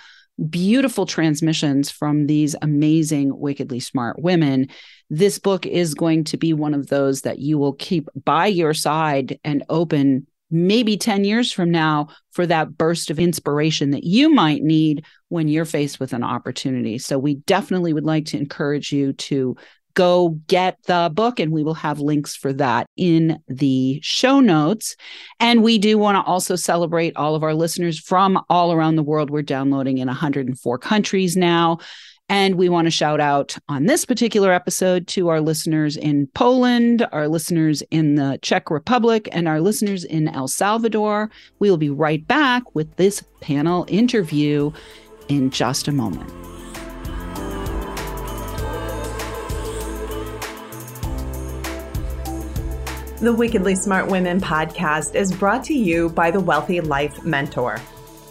beautiful 0.50 1.06
transmissions 1.06 1.92
from 1.92 2.26
these 2.26 2.56
amazing, 2.62 3.38
wickedly 3.38 3.80
smart 3.80 4.20
women. 4.22 4.68
This 5.10 5.38
book 5.38 5.66
is 5.66 5.94
going 5.94 6.24
to 6.26 6.38
be 6.38 6.54
one 6.54 6.74
of 6.74 6.88
those 6.88 7.22
that 7.22 7.40
you 7.40 7.58
will 7.58 7.74
keep 7.74 8.10
by 8.26 8.48
your 8.48 8.74
side 8.74 9.40
and 9.44 9.64
open 9.70 10.26
maybe 10.54 10.98
10 10.98 11.26
years 11.26 11.52
from 11.52 11.72
now 11.72 12.08
for 12.32 12.46
that 12.48 12.78
burst 12.78 13.10
of 13.10 13.20
inspiration 13.20 13.92
that 13.92 14.04
you 14.04 14.30
might 14.30 14.62
need 14.62 15.06
when 15.30 15.48
you're 15.48 15.66
faced 15.66 16.00
with 16.00 16.14
an 16.14 16.24
opportunity. 16.24 16.98
So, 16.98 17.18
we 17.20 17.36
definitely 17.36 17.94
would 17.94 18.06
like 18.06 18.26
to 18.28 18.38
encourage 18.38 18.92
you 18.92 19.14
to 19.14 19.58
go 19.94 20.30
get 20.48 20.78
the 20.88 21.12
book 21.14 21.40
and 21.40 21.52
we 21.52 21.64
will 21.64 21.74
have 21.74 22.00
links 22.00 22.36
for 22.36 22.52
that 22.54 22.88
in 22.98 23.40
the 23.48 24.00
show 24.02 24.40
notes. 24.40 24.96
And 25.40 25.64
we 25.64 25.78
do 25.78 25.98
want 25.98 26.16
to 26.16 26.30
also 26.30 26.56
celebrate 26.56 27.16
all 27.16 27.36
of 27.36 27.44
our 27.44 27.54
listeners 27.54 28.00
from 28.00 28.44
all 28.50 28.74
around 28.74 28.96
the 28.96 29.04
world. 29.04 29.30
We're 29.30 29.44
downloading 29.44 30.00
in 30.00 30.08
104 30.08 30.78
countries 30.80 31.38
now 31.38 31.80
and 32.30 32.56
we 32.56 32.70
want 32.70 32.86
to 32.86 32.92
shout 32.92 33.20
out 33.20 33.58
on 33.70 33.86
this 33.86 34.06
particular 34.06 34.52
episode 34.52 35.08
to 35.08 35.30
our 35.30 35.42
listeners 35.42 35.98
in 35.98 36.28
Poland, 36.28 37.06
our 37.12 37.28
listeners 37.28 37.84
in 37.92 38.16
the 38.16 38.40
Czech 38.42 38.72
Republic, 38.72 39.28
and 39.32 39.48
our 39.48 39.60
listeners 39.60 40.04
in 40.04 40.28
El 40.30 40.48
Salvador. 40.48 41.30
We 41.60 41.70
will 41.70 41.78
be 41.78 41.90
right 41.90 42.26
back 42.28 42.64
with 42.74 42.96
this 42.96 43.24
panel 43.42 43.86
interview 43.88 44.72
in 45.28 45.50
just 45.50 45.88
a 45.88 45.92
moment. 45.92 46.30
The 53.20 53.34
Wickedly 53.34 53.76
Smart 53.76 54.08
Women 54.08 54.42
podcast 54.42 55.16
is 55.16 55.32
brought 55.32 55.64
to 55.66 55.74
you 55.74 56.10
by 56.10 56.30
the 56.30 56.42
Wealthy 56.42 56.82
Life 56.82 57.24
Mentor. 57.24 57.80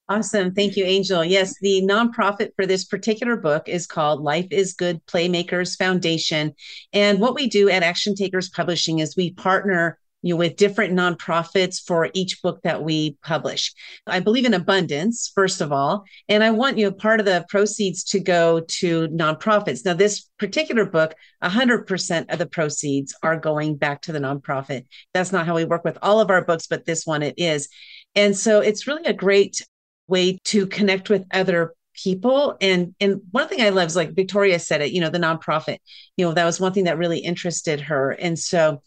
Awesome. 0.09 0.55
Thank 0.55 0.77
you, 0.77 0.85
Angel. 0.85 1.25
Yes, 1.25 1.59
the 1.61 1.83
nonprofit 1.83 2.51
for 2.55 2.65
this 2.65 2.85
particular 2.85 3.35
book 3.37 3.69
is 3.69 3.89
called 3.89 4.21
Life 4.21 4.47
is 4.53 4.75
Good 4.75 5.05
Playmakers 5.07 5.77
Foundation. 5.77 6.55
And 6.93 7.19
what 7.19 7.35
we 7.35 7.49
do 7.49 7.69
at 7.69 7.83
Action 7.83 8.15
Takers 8.15 8.49
Publishing 8.49 9.01
is 9.01 9.17
we 9.17 9.33
partner 9.33 9.99
you 10.27 10.35
know, 10.35 10.39
with 10.39 10.57
different 10.57 10.93
nonprofits 10.93 11.81
for 11.81 12.11
each 12.13 12.43
book 12.43 12.61
that 12.65 12.83
we 12.83 13.17
publish. 13.23 13.73
I 14.09 14.19
believe 14.19 14.45
in 14.45 14.55
abundance, 14.55 15.31
first 15.33 15.61
of 15.61 15.71
all, 15.71 16.05
and 16.29 16.43
I 16.43 16.51
want 16.51 16.79
you 16.79 16.87
know 16.87 16.91
part 16.91 17.21
of 17.21 17.27
the 17.27 17.47
proceeds 17.49 18.03
to 18.05 18.19
go 18.19 18.61
to 18.61 19.07
nonprofits. 19.09 19.85
Now, 19.85 19.95
this 19.95 20.29
particular 20.37 20.85
book, 20.85 21.15
100% 21.45 22.33
of 22.33 22.39
the 22.41 22.47
proceeds 22.47 23.15
are 23.23 23.39
going 23.39 23.77
back 23.77 24.03
to 24.03 24.13
the 24.13 24.19
nonprofit. 24.19 24.87
That's 25.15 25.31
not 25.31 25.47
how 25.47 25.55
we 25.55 25.65
work 25.65 25.85
with 25.85 25.97
all 26.03 26.19
of 26.19 26.29
our 26.29 26.45
books, 26.45 26.67
but 26.67 26.87
this 26.87 27.07
one 27.07 27.23
it 27.23 27.35
is. 27.37 27.69
And 28.17 28.37
so 28.37 28.61
it's 28.61 28.89
really 28.89 29.05
a 29.05 29.13
great 29.13 29.65
way 30.09 30.39
to 30.47 30.67
connect 30.67 31.09
with 31.09 31.25
other 31.33 31.73
people 31.95 32.59
and 32.61 32.95
and 33.01 33.23
one 33.31 33.49
thing 33.49 33.63
i 33.63 33.71
love 33.71 33.87
is 33.87 33.97
like 33.97 34.15
victoria 34.15 34.59
said 34.59 34.83
it 34.83 34.93
you 34.93 35.01
know 35.01 35.09
the 35.09 35.19
nonprofit 35.19 35.79
you 36.19 36.27
know 36.27 36.35
that 36.35 36.45
was 36.45 36.61
one 36.61 36.73
thing 36.75 36.85
that 36.85 36.99
really 36.99 37.21
interested 37.21 37.81
her 37.81 38.11
and 38.11 38.39
so 38.39 38.83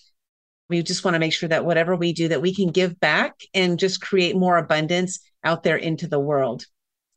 we 0.69 0.83
just 0.83 1.03
want 1.03 1.15
to 1.15 1.19
make 1.19 1.33
sure 1.33 1.49
that 1.49 1.65
whatever 1.65 1.95
we 1.95 2.13
do 2.13 2.27
that 2.27 2.41
we 2.41 2.53
can 2.53 2.69
give 2.69 2.99
back 2.99 3.41
and 3.53 3.79
just 3.79 4.01
create 4.01 4.35
more 4.35 4.57
abundance 4.57 5.19
out 5.43 5.63
there 5.63 5.77
into 5.77 6.07
the 6.07 6.19
world. 6.19 6.65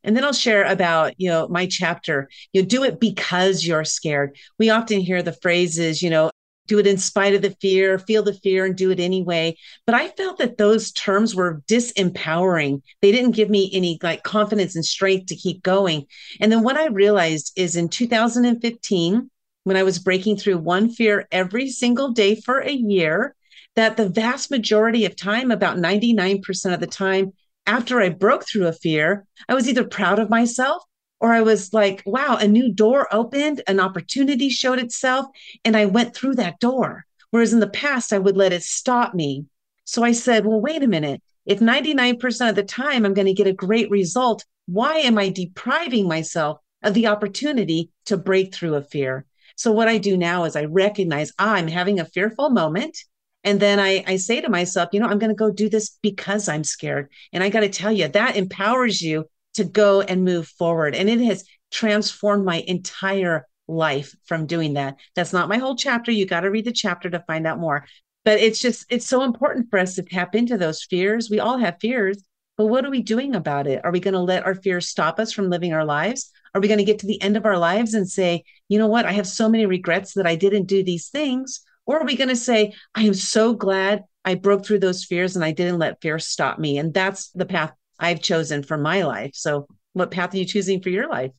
And 0.03 0.17
then 0.17 0.23
i'll 0.25 0.33
share 0.33 0.65
about 0.65 1.13
you 1.17 1.29
know 1.29 1.47
my 1.47 1.67
chapter. 1.67 2.29
You 2.51 2.63
do 2.63 2.83
it 2.83 2.99
because 2.99 3.65
you're 3.65 3.85
scared. 3.85 4.35
We 4.59 4.69
often 4.69 4.99
hear 4.99 5.21
the 5.21 5.37
phrases 5.41 6.01
you 6.01 6.09
know 6.09 6.29
do 6.65 6.79
it 6.79 6.87
in 6.87 6.97
spite 6.97 7.35
of 7.35 7.41
the 7.41 7.55
fear 7.61 7.99
feel 7.99 8.23
the 8.23 8.33
fear 8.33 8.65
and 8.65 8.75
do 8.75 8.89
it 8.91 8.99
anyway. 8.99 9.55
But 9.85 9.95
i 9.95 10.09
felt 10.09 10.39
that 10.39 10.57
those 10.57 10.91
terms 10.91 11.35
were 11.35 11.61
disempowering. 11.67 12.81
They 13.01 13.11
didn't 13.11 13.31
give 13.31 13.49
me 13.49 13.69
any 13.73 13.99
like 14.01 14.23
confidence 14.23 14.75
and 14.75 14.85
strength 14.85 15.27
to 15.27 15.35
keep 15.35 15.61
going. 15.63 16.05
And 16.41 16.51
then 16.51 16.63
what 16.63 16.77
i 16.77 16.87
realized 16.87 17.53
is 17.55 17.75
in 17.75 17.87
2015 17.87 19.29
when 19.65 19.77
i 19.77 19.83
was 19.83 19.99
breaking 19.99 20.37
through 20.37 20.57
one 20.57 20.89
fear 20.89 21.27
every 21.31 21.69
single 21.69 22.11
day 22.11 22.35
for 22.41 22.59
a 22.59 22.71
year 22.71 23.35
that 23.75 23.97
the 23.97 24.09
vast 24.09 24.51
majority 24.51 25.05
of 25.05 25.15
time, 25.15 25.51
about 25.51 25.77
99% 25.77 26.73
of 26.73 26.79
the 26.79 26.87
time, 26.87 27.33
after 27.65 28.01
I 28.01 28.09
broke 28.09 28.45
through 28.47 28.67
a 28.67 28.73
fear, 28.73 29.25
I 29.47 29.53
was 29.53 29.67
either 29.67 29.85
proud 29.85 30.19
of 30.19 30.29
myself 30.29 30.83
or 31.19 31.31
I 31.31 31.41
was 31.41 31.73
like, 31.73 32.03
wow, 32.05 32.35
a 32.35 32.47
new 32.47 32.71
door 32.71 33.07
opened, 33.11 33.61
an 33.67 33.79
opportunity 33.79 34.49
showed 34.49 34.79
itself, 34.79 35.27
and 35.63 35.77
I 35.77 35.85
went 35.85 36.13
through 36.13 36.35
that 36.35 36.59
door. 36.59 37.05
Whereas 37.31 37.53
in 37.53 37.61
the 37.61 37.69
past, 37.69 38.11
I 38.11 38.19
would 38.19 38.35
let 38.35 38.51
it 38.51 38.63
stop 38.63 39.13
me. 39.13 39.45
So 39.85 40.03
I 40.03 40.11
said, 40.11 40.45
well, 40.45 40.59
wait 40.59 40.83
a 40.83 40.87
minute. 40.87 41.21
If 41.45 41.59
99% 41.59 42.49
of 42.49 42.55
the 42.55 42.63
time 42.63 43.05
I'm 43.05 43.13
going 43.13 43.27
to 43.27 43.33
get 43.33 43.47
a 43.47 43.53
great 43.53 43.89
result, 43.89 44.43
why 44.65 44.97
am 44.97 45.17
I 45.17 45.29
depriving 45.29 46.07
myself 46.07 46.59
of 46.83 46.93
the 46.93 47.07
opportunity 47.07 47.89
to 48.05 48.17
break 48.17 48.53
through 48.53 48.75
a 48.75 48.81
fear? 48.81 49.25
So 49.55 49.71
what 49.71 49.87
I 49.87 49.97
do 49.99 50.17
now 50.17 50.43
is 50.43 50.55
I 50.55 50.65
recognize 50.65 51.31
I'm 51.39 51.67
having 51.67 51.99
a 51.99 52.05
fearful 52.05 52.49
moment 52.49 52.97
And 53.43 53.59
then 53.59 53.79
I, 53.79 54.03
I 54.07 54.15
say 54.15 54.41
to 54.41 54.49
myself, 54.49 54.89
you 54.93 54.99
know, 54.99 55.07
I'm 55.07 55.19
going 55.19 55.29
to 55.29 55.35
go 55.35 55.51
do 55.51 55.69
this 55.69 55.97
because 56.01 56.47
I'm 56.47 56.63
scared. 56.63 57.09
And 57.33 57.43
I 57.43 57.49
got 57.49 57.61
to 57.61 57.69
tell 57.69 57.91
you, 57.91 58.07
that 58.07 58.37
empowers 58.37 59.01
you 59.01 59.25
to 59.55 59.63
go 59.63 60.01
and 60.01 60.23
move 60.23 60.47
forward. 60.47 60.95
And 60.95 61.09
it 61.09 61.19
has 61.21 61.43
transformed 61.71 62.45
my 62.45 62.63
entire 62.67 63.45
life 63.67 64.15
from 64.25 64.45
doing 64.45 64.73
that. 64.73 64.95
That's 65.15 65.33
not 65.33 65.49
my 65.49 65.57
whole 65.57 65.75
chapter. 65.75 66.11
You 66.11 66.25
got 66.25 66.41
to 66.41 66.51
read 66.51 66.65
the 66.65 66.71
chapter 66.71 67.09
to 67.09 67.23
find 67.27 67.45
out 67.45 67.59
more. 67.59 67.85
But 68.25 68.39
it's 68.39 68.59
just, 68.59 68.85
it's 68.89 69.05
so 69.05 69.23
important 69.23 69.69
for 69.69 69.79
us 69.79 69.95
to 69.95 70.03
tap 70.03 70.35
into 70.35 70.57
those 70.57 70.83
fears. 70.83 71.29
We 71.29 71.39
all 71.39 71.57
have 71.57 71.77
fears, 71.81 72.23
but 72.57 72.67
what 72.67 72.85
are 72.85 72.89
we 72.89 73.01
doing 73.01 73.35
about 73.35 73.67
it? 73.67 73.81
Are 73.83 73.91
we 73.91 73.99
going 73.99 74.13
to 74.13 74.19
let 74.19 74.45
our 74.45 74.55
fears 74.55 74.87
stop 74.87 75.19
us 75.19 75.33
from 75.33 75.49
living 75.49 75.73
our 75.73 75.83
lives? 75.83 76.31
Are 76.55 76.61
we 76.61 76.67
going 76.67 76.77
to 76.77 76.85
get 76.85 76.99
to 76.99 77.07
the 77.07 77.21
end 77.21 77.35
of 77.35 77.45
our 77.45 77.57
lives 77.57 77.93
and 77.93 78.09
say, 78.09 78.43
you 78.69 78.79
know 78.79 78.87
what? 78.87 79.05
I 79.05 79.11
have 79.13 79.27
so 79.27 79.49
many 79.49 79.65
regrets 79.65 80.13
that 80.13 80.27
I 80.27 80.35
didn't 80.35 80.67
do 80.67 80.83
these 80.83 81.09
things. 81.09 81.61
Or 81.85 81.99
are 81.99 82.05
we 82.05 82.15
going 82.15 82.29
to 82.29 82.35
say, 82.35 82.73
I 82.95 83.03
am 83.03 83.13
so 83.13 83.53
glad 83.53 84.03
I 84.25 84.35
broke 84.35 84.65
through 84.65 84.79
those 84.79 85.03
fears 85.03 85.35
and 85.35 85.43
I 85.43 85.51
didn't 85.51 85.79
let 85.79 86.01
fear 86.01 86.19
stop 86.19 86.59
me? 86.59 86.77
And 86.77 86.93
that's 86.93 87.29
the 87.31 87.45
path 87.45 87.73
I've 87.99 88.21
chosen 88.21 88.63
for 88.63 88.77
my 88.77 89.03
life. 89.03 89.31
So, 89.33 89.67
what 89.93 90.11
path 90.11 90.33
are 90.33 90.37
you 90.37 90.45
choosing 90.45 90.81
for 90.81 90.89
your 90.89 91.09
life? 91.09 91.31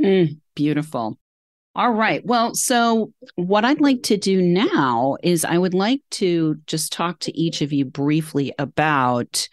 Mm, 0.00 0.40
beautiful. 0.54 1.18
All 1.74 1.92
right. 1.92 2.24
Well, 2.26 2.54
so 2.54 3.12
what 3.36 3.64
I'd 3.64 3.80
like 3.80 4.02
to 4.04 4.16
do 4.16 4.42
now 4.42 5.16
is 5.22 5.44
I 5.44 5.58
would 5.58 5.74
like 5.74 6.02
to 6.12 6.56
just 6.66 6.92
talk 6.92 7.20
to 7.20 7.38
each 7.38 7.62
of 7.62 7.72
you 7.72 7.84
briefly 7.84 8.52
about 8.58 9.48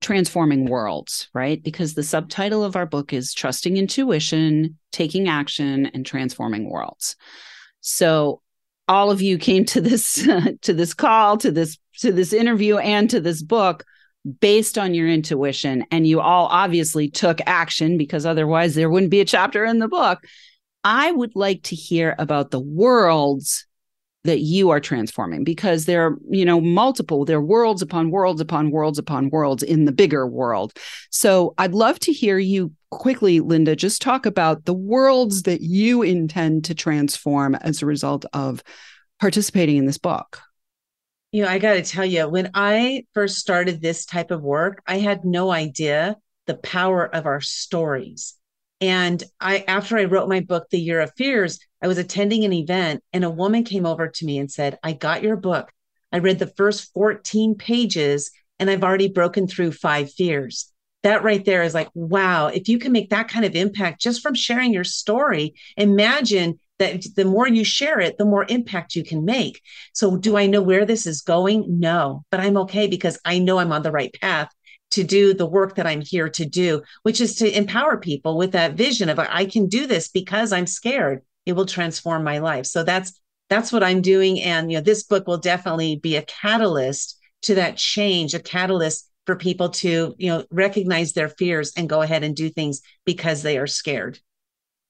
transforming 0.00 0.66
worlds, 0.66 1.28
right? 1.34 1.62
Because 1.62 1.94
the 1.94 2.02
subtitle 2.02 2.62
of 2.64 2.76
our 2.76 2.86
book 2.86 3.12
is 3.12 3.34
Trusting 3.34 3.76
Intuition, 3.76 4.78
Taking 4.92 5.28
Action, 5.28 5.86
and 5.86 6.06
Transforming 6.06 6.70
Worlds. 6.70 7.16
So 7.80 8.42
all 8.90 9.12
of 9.12 9.22
you 9.22 9.38
came 9.38 9.64
to 9.64 9.80
this 9.80 10.14
to 10.62 10.74
this 10.74 10.92
call, 10.92 11.38
to 11.38 11.50
this 11.50 11.78
to 12.00 12.12
this 12.12 12.32
interview 12.32 12.76
and 12.78 13.08
to 13.10 13.20
this 13.20 13.40
book 13.40 13.84
based 14.40 14.76
on 14.76 14.92
your 14.92 15.08
intuition 15.08 15.86
and 15.90 16.06
you 16.06 16.20
all 16.20 16.46
obviously 16.46 17.08
took 17.08 17.40
action 17.46 17.96
because 17.96 18.26
otherwise 18.26 18.74
there 18.74 18.90
wouldn't 18.90 19.10
be 19.10 19.20
a 19.20 19.24
chapter 19.24 19.64
in 19.64 19.78
the 19.78 19.88
book. 19.88 20.18
I 20.82 21.10
would 21.12 21.36
like 21.36 21.62
to 21.64 21.76
hear 21.76 22.14
about 22.18 22.50
the 22.50 22.60
worlds 22.60 23.66
that 24.24 24.40
you 24.40 24.70
are 24.70 24.80
transforming 24.80 25.44
because 25.44 25.86
there 25.86 26.06
are 26.06 26.16
you 26.28 26.44
know 26.44 26.60
multiple 26.60 27.24
there 27.24 27.38
are 27.38 27.42
worlds 27.42 27.80
upon 27.80 28.10
worlds 28.10 28.40
upon 28.40 28.70
worlds 28.70 28.98
upon 28.98 29.30
worlds 29.30 29.62
in 29.62 29.84
the 29.84 29.92
bigger 29.92 30.26
world. 30.26 30.76
So 31.10 31.54
i'd 31.58 31.74
love 31.74 31.98
to 32.00 32.12
hear 32.12 32.38
you 32.38 32.72
quickly 32.90 33.40
linda 33.40 33.76
just 33.76 34.02
talk 34.02 34.26
about 34.26 34.64
the 34.64 34.74
worlds 34.74 35.42
that 35.42 35.60
you 35.62 36.02
intend 36.02 36.64
to 36.64 36.74
transform 36.74 37.54
as 37.54 37.80
a 37.80 37.86
result 37.86 38.24
of 38.32 38.62
participating 39.20 39.76
in 39.76 39.86
this 39.86 39.98
book. 39.98 40.40
You 41.32 41.44
know 41.44 41.48
i 41.48 41.58
got 41.58 41.74
to 41.74 41.82
tell 41.82 42.04
you 42.04 42.28
when 42.28 42.50
i 42.54 43.04
first 43.14 43.38
started 43.38 43.80
this 43.80 44.04
type 44.04 44.30
of 44.30 44.42
work 44.42 44.82
i 44.86 44.98
had 44.98 45.24
no 45.24 45.50
idea 45.50 46.16
the 46.46 46.56
power 46.56 47.06
of 47.14 47.26
our 47.26 47.40
stories 47.40 48.34
and 48.80 49.22
I, 49.40 49.64
after 49.68 49.98
I 49.98 50.04
wrote 50.04 50.28
my 50.28 50.40
book, 50.40 50.66
The 50.70 50.80
Year 50.80 51.00
of 51.00 51.12
Fears, 51.16 51.58
I 51.82 51.88
was 51.88 51.98
attending 51.98 52.44
an 52.44 52.52
event 52.52 53.02
and 53.12 53.24
a 53.24 53.30
woman 53.30 53.64
came 53.64 53.86
over 53.86 54.08
to 54.08 54.24
me 54.24 54.38
and 54.38 54.50
said, 54.50 54.78
I 54.82 54.92
got 54.92 55.22
your 55.22 55.36
book. 55.36 55.70
I 56.12 56.18
read 56.18 56.38
the 56.38 56.46
first 56.46 56.92
14 56.94 57.56
pages 57.56 58.30
and 58.58 58.70
I've 58.70 58.84
already 58.84 59.08
broken 59.08 59.46
through 59.46 59.72
five 59.72 60.12
fears. 60.12 60.72
That 61.02 61.24
right 61.24 61.44
there 61.44 61.62
is 61.62 61.72
like, 61.72 61.88
wow, 61.94 62.48
if 62.48 62.68
you 62.68 62.78
can 62.78 62.92
make 62.92 63.10
that 63.10 63.28
kind 63.28 63.44
of 63.44 63.54
impact 63.54 64.02
just 64.02 64.22
from 64.22 64.34
sharing 64.34 64.72
your 64.72 64.84
story, 64.84 65.54
imagine 65.76 66.58
that 66.78 67.04
the 67.16 67.24
more 67.24 67.48
you 67.48 67.64
share 67.64 68.00
it, 68.00 68.18
the 68.18 68.26
more 68.26 68.44
impact 68.48 68.94
you 68.94 69.04
can 69.04 69.24
make. 69.24 69.62
So, 69.94 70.16
do 70.16 70.36
I 70.36 70.46
know 70.46 70.60
where 70.60 70.84
this 70.84 71.06
is 71.06 71.22
going? 71.22 71.64
No, 71.78 72.24
but 72.30 72.40
I'm 72.40 72.56
okay 72.58 72.86
because 72.86 73.18
I 73.24 73.38
know 73.38 73.58
I'm 73.58 73.72
on 73.72 73.82
the 73.82 73.92
right 73.92 74.14
path 74.20 74.50
to 74.90 75.04
do 75.04 75.34
the 75.34 75.46
work 75.46 75.76
that 75.76 75.86
I'm 75.86 76.00
here 76.00 76.28
to 76.28 76.44
do, 76.44 76.82
which 77.02 77.20
is 77.20 77.36
to 77.36 77.56
empower 77.56 77.96
people 77.96 78.36
with 78.36 78.52
that 78.52 78.74
vision 78.74 79.08
of 79.08 79.18
I 79.18 79.44
can 79.44 79.68
do 79.68 79.86
this 79.86 80.08
because 80.08 80.52
I'm 80.52 80.66
scared. 80.66 81.22
It 81.46 81.52
will 81.52 81.66
transform 81.66 82.24
my 82.24 82.38
life. 82.38 82.66
So 82.66 82.82
that's 82.82 83.18
that's 83.48 83.72
what 83.72 83.82
I'm 83.82 84.00
doing. 84.00 84.40
And 84.40 84.70
you 84.70 84.78
know, 84.78 84.82
this 84.82 85.02
book 85.02 85.26
will 85.26 85.38
definitely 85.38 85.96
be 85.96 86.16
a 86.16 86.22
catalyst 86.22 87.18
to 87.42 87.54
that 87.56 87.76
change, 87.76 88.34
a 88.34 88.40
catalyst 88.40 89.08
for 89.26 89.36
people 89.36 89.70
to, 89.70 90.14
you 90.18 90.30
know, 90.30 90.44
recognize 90.50 91.12
their 91.12 91.28
fears 91.28 91.72
and 91.76 91.88
go 91.88 92.02
ahead 92.02 92.22
and 92.22 92.34
do 92.34 92.48
things 92.48 92.80
because 93.04 93.42
they 93.42 93.58
are 93.58 93.66
scared. 93.66 94.18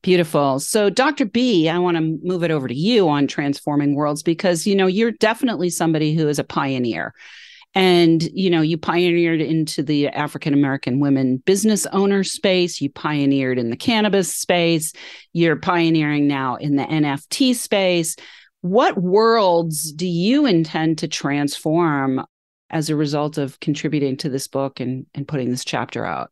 Beautiful. 0.03 0.61
So, 0.61 0.89
Dr. 0.89 1.27
B, 1.27 1.69
I 1.69 1.79
want 1.79 1.99
to 1.99 2.19
move 2.23 2.43
it 2.43 2.51
over 2.51 2.67
to 2.67 2.75
you 2.75 3.09
on 3.09 3.27
transforming 3.27 3.95
worlds 3.95 4.23
because, 4.23 4.67
you 4.67 4.75
know, 4.75 4.87
you're 4.87 5.13
definitely 5.13 5.69
somebody 5.69 6.15
who 6.15 6.27
is 6.29 6.39
a 6.39 6.45
pioneer 6.45 7.13
and 7.75 8.23
you 8.33 8.51
know 8.51 8.61
you 8.63 8.77
pioneered 8.77 9.41
into 9.41 9.83
the 9.83 10.09
african 10.09 10.53
american 10.53 10.99
women 10.99 11.37
business 11.39 11.87
owner 11.87 12.25
space. 12.25 12.81
You 12.81 12.91
pioneered 12.91 13.59
in 13.59 13.71
the 13.71 13.77
cannabis 13.77 14.35
space. 14.35 14.93
You're 15.33 15.57
pioneering 15.57 16.27
now 16.27 16.57
in 16.57 16.77
the 16.77 16.85
nft 16.85 17.55
space. 17.55 18.17
What 18.63 18.99
worlds 18.99 19.93
do 19.93 20.07
you 20.07 20.47
intend 20.47 20.99
to 20.99 21.09
transform 21.09 22.25
as 22.69 22.91
a 22.91 22.97
result 22.97 23.39
of 23.39 23.59
contributing 23.61 24.17
to 24.19 24.29
this 24.29 24.49
book 24.49 24.81
and, 24.81 25.07
and 25.15 25.27
putting 25.27 25.51
this 25.51 25.65
chapter 25.65 26.05
out? 26.05 26.31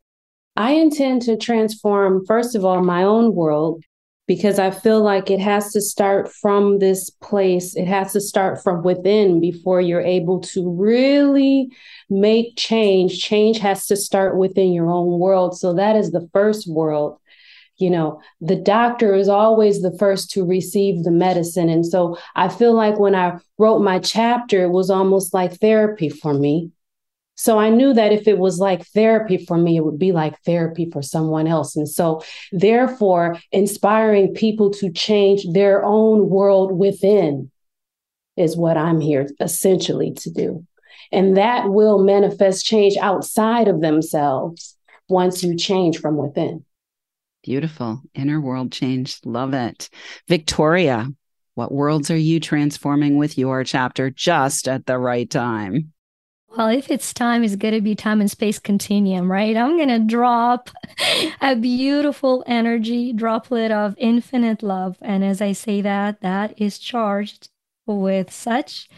I 0.57 0.73
intend 0.73 1.23
to 1.23 1.37
transform, 1.37 2.27
first 2.27 2.55
of 2.55 2.65
all, 2.65 2.83
my 2.83 3.05
own 3.05 3.35
world 3.35 3.83
because 4.29 4.59
I 4.59 4.71
feel 4.71 5.03
like 5.03 5.31
it 5.31 5.41
has 5.41 5.73
to 5.73 5.81
start 5.81 6.31
from 6.31 6.79
this 6.79 7.09
place. 7.09 7.75
It 7.75 7.89
has 7.89 8.13
to 8.13 8.21
start 8.21 8.63
from 8.63 8.85
within 8.85 9.41
before 9.41 9.81
you're 9.81 10.03
able 10.03 10.41
to 10.41 10.71
really 10.71 11.71
make 12.11 12.55
change. 12.55 13.21
Change 13.21 13.59
has 13.59 13.87
to 13.87 13.97
start 13.97 14.37
within 14.37 14.73
your 14.73 14.91
own 14.91 15.19
world. 15.19 15.59
So 15.59 15.73
that 15.73 15.97
is 15.97 16.11
the 16.11 16.29
first 16.35 16.69
world. 16.69 17.19
You 17.79 17.89
know, 17.89 18.21
the 18.41 18.57
doctor 18.57 19.15
is 19.15 19.29
always 19.29 19.81
the 19.81 19.97
first 19.99 20.31
to 20.33 20.45
receive 20.45 21.05
the 21.05 21.11
medicine. 21.11 21.71
And 21.71 21.87
so 21.87 22.19
I 22.37 22.49
feel 22.49 22.75
like 22.75 22.99
when 22.99 23.15
I 23.15 23.39
wrote 23.57 23.79
my 23.79 23.99
chapter, 23.99 24.63
it 24.65 24.71
was 24.71 24.91
almost 24.91 25.33
like 25.33 25.59
therapy 25.59 26.11
for 26.11 26.35
me 26.35 26.71
so 27.39 27.57
I 27.57 27.71
knew 27.71 27.95
that 27.95 28.13
if 28.13 28.27
it 28.27 28.37
was 28.37 28.59
like 28.59 28.85
therapy 28.89 29.39
for 29.39 29.57
me, 29.57 29.77
it 29.77 29.85
would 29.85 29.99
be 29.99 30.11
like 30.11 30.43
therapy 30.43 30.91
for 30.91 31.03
someone 31.03 31.47
else. 31.47 31.77
And 31.77 31.89
so, 31.89 32.21
therefore, 32.51 33.39
inspiring 33.53 34.35
people 34.35 34.71
to 34.73 34.91
change 34.91 35.47
their 35.53 35.85
own 35.85 36.29
world 36.29 36.73
within 36.73 37.53
is 38.37 38.57
what 38.57 38.77
I'm 38.77 38.99
here 38.99 39.29
essentially 39.41 40.13
to 40.15 40.31
do. 40.31 40.67
And 41.13 41.37
that 41.37 41.71
will 41.71 42.03
manifest 42.03 42.67
change 42.67 42.97
outside 42.97 43.69
of 43.69 43.83
themselves 43.83 44.77
once 45.09 45.45
you 45.45 45.57
change 45.57 46.01
from 46.01 46.17
within. 46.17 46.65
Beautiful. 47.45 48.03
Inner 48.17 48.41
world 48.41 48.73
change. 48.73 49.21
Love 49.25 49.55
it. 49.55 49.89
Victoria, 50.27 51.07
what 51.55 51.71
worlds 51.71 52.11
are 52.11 52.17
you 52.17 52.41
transforming 52.41 53.17
with 53.17 53.39
your 53.39 53.63
chapter 53.63 54.11
just 54.11 54.67
at 54.67 54.87
the 54.87 54.99
right 54.99 55.31
time? 55.31 55.93
Well, 56.57 56.69
if 56.69 56.91
it's 56.91 57.13
time, 57.13 57.45
it's 57.45 57.57
going 57.57 57.75
to 57.75 57.81
be 57.81 57.95
time 57.95 58.21
and 58.21 58.31
space 58.31 58.59
continuum, 58.59 59.31
right? 59.31 59.57
I'm 59.57 59.77
going 59.77 59.89
to 59.89 59.99
drop 59.99 60.71
a 61.41 61.55
beautiful 61.55 62.43
energy 62.47 63.13
droplet 63.13 63.71
of 63.71 63.95
infinite 63.99 64.63
love. 64.63 64.97
And 65.01 65.25
as 65.25 65.41
I 65.41 65.53
say 65.53 65.81
that, 65.83 66.21
that 66.23 66.61
is 66.61 66.79
charged 66.79 67.51
with 67.87 68.33
such 68.33 68.89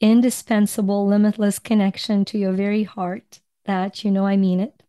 indispensable, 0.00 1.06
limitless 1.06 1.58
connection 1.58 2.24
to 2.26 2.38
your 2.38 2.52
very 2.52 2.84
heart 2.84 3.40
that 3.64 4.04
you 4.04 4.10
know 4.10 4.26
I 4.26 4.36
mean 4.36 4.60
it. 4.60 4.82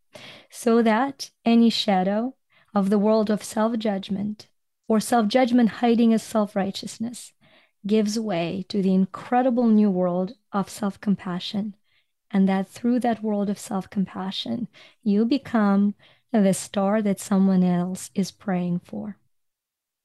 So 0.50 0.82
that 0.84 1.32
any 1.44 1.70
shadow 1.70 2.36
of 2.74 2.90
the 2.90 3.00
world 3.00 3.30
of 3.30 3.44
self 3.44 3.78
judgment 3.78 4.48
or 4.88 5.00
self 5.00 5.28
judgment 5.28 5.70
hiding 5.82 6.14
as 6.14 6.24
self 6.24 6.56
righteousness 6.56 7.34
gives 7.86 8.20
way 8.20 8.66
to 8.70 8.82
the 8.82 8.94
incredible 8.94 9.68
new 9.68 9.90
world 9.90 10.34
of 10.54 10.70
self 10.70 11.00
compassion 11.02 11.76
and 12.32 12.48
that 12.48 12.68
through 12.68 13.00
that 13.02 13.24
world 13.24 13.50
of 13.50 13.60
self 13.60 13.90
compassion, 13.90 14.68
you 15.04 15.26
become 15.26 15.96
the 16.32 16.54
star 16.54 17.02
that 17.02 17.20
someone 17.20 17.64
else 17.64 18.10
is 18.16 18.32
praying 18.32 18.80
for. 18.80 19.18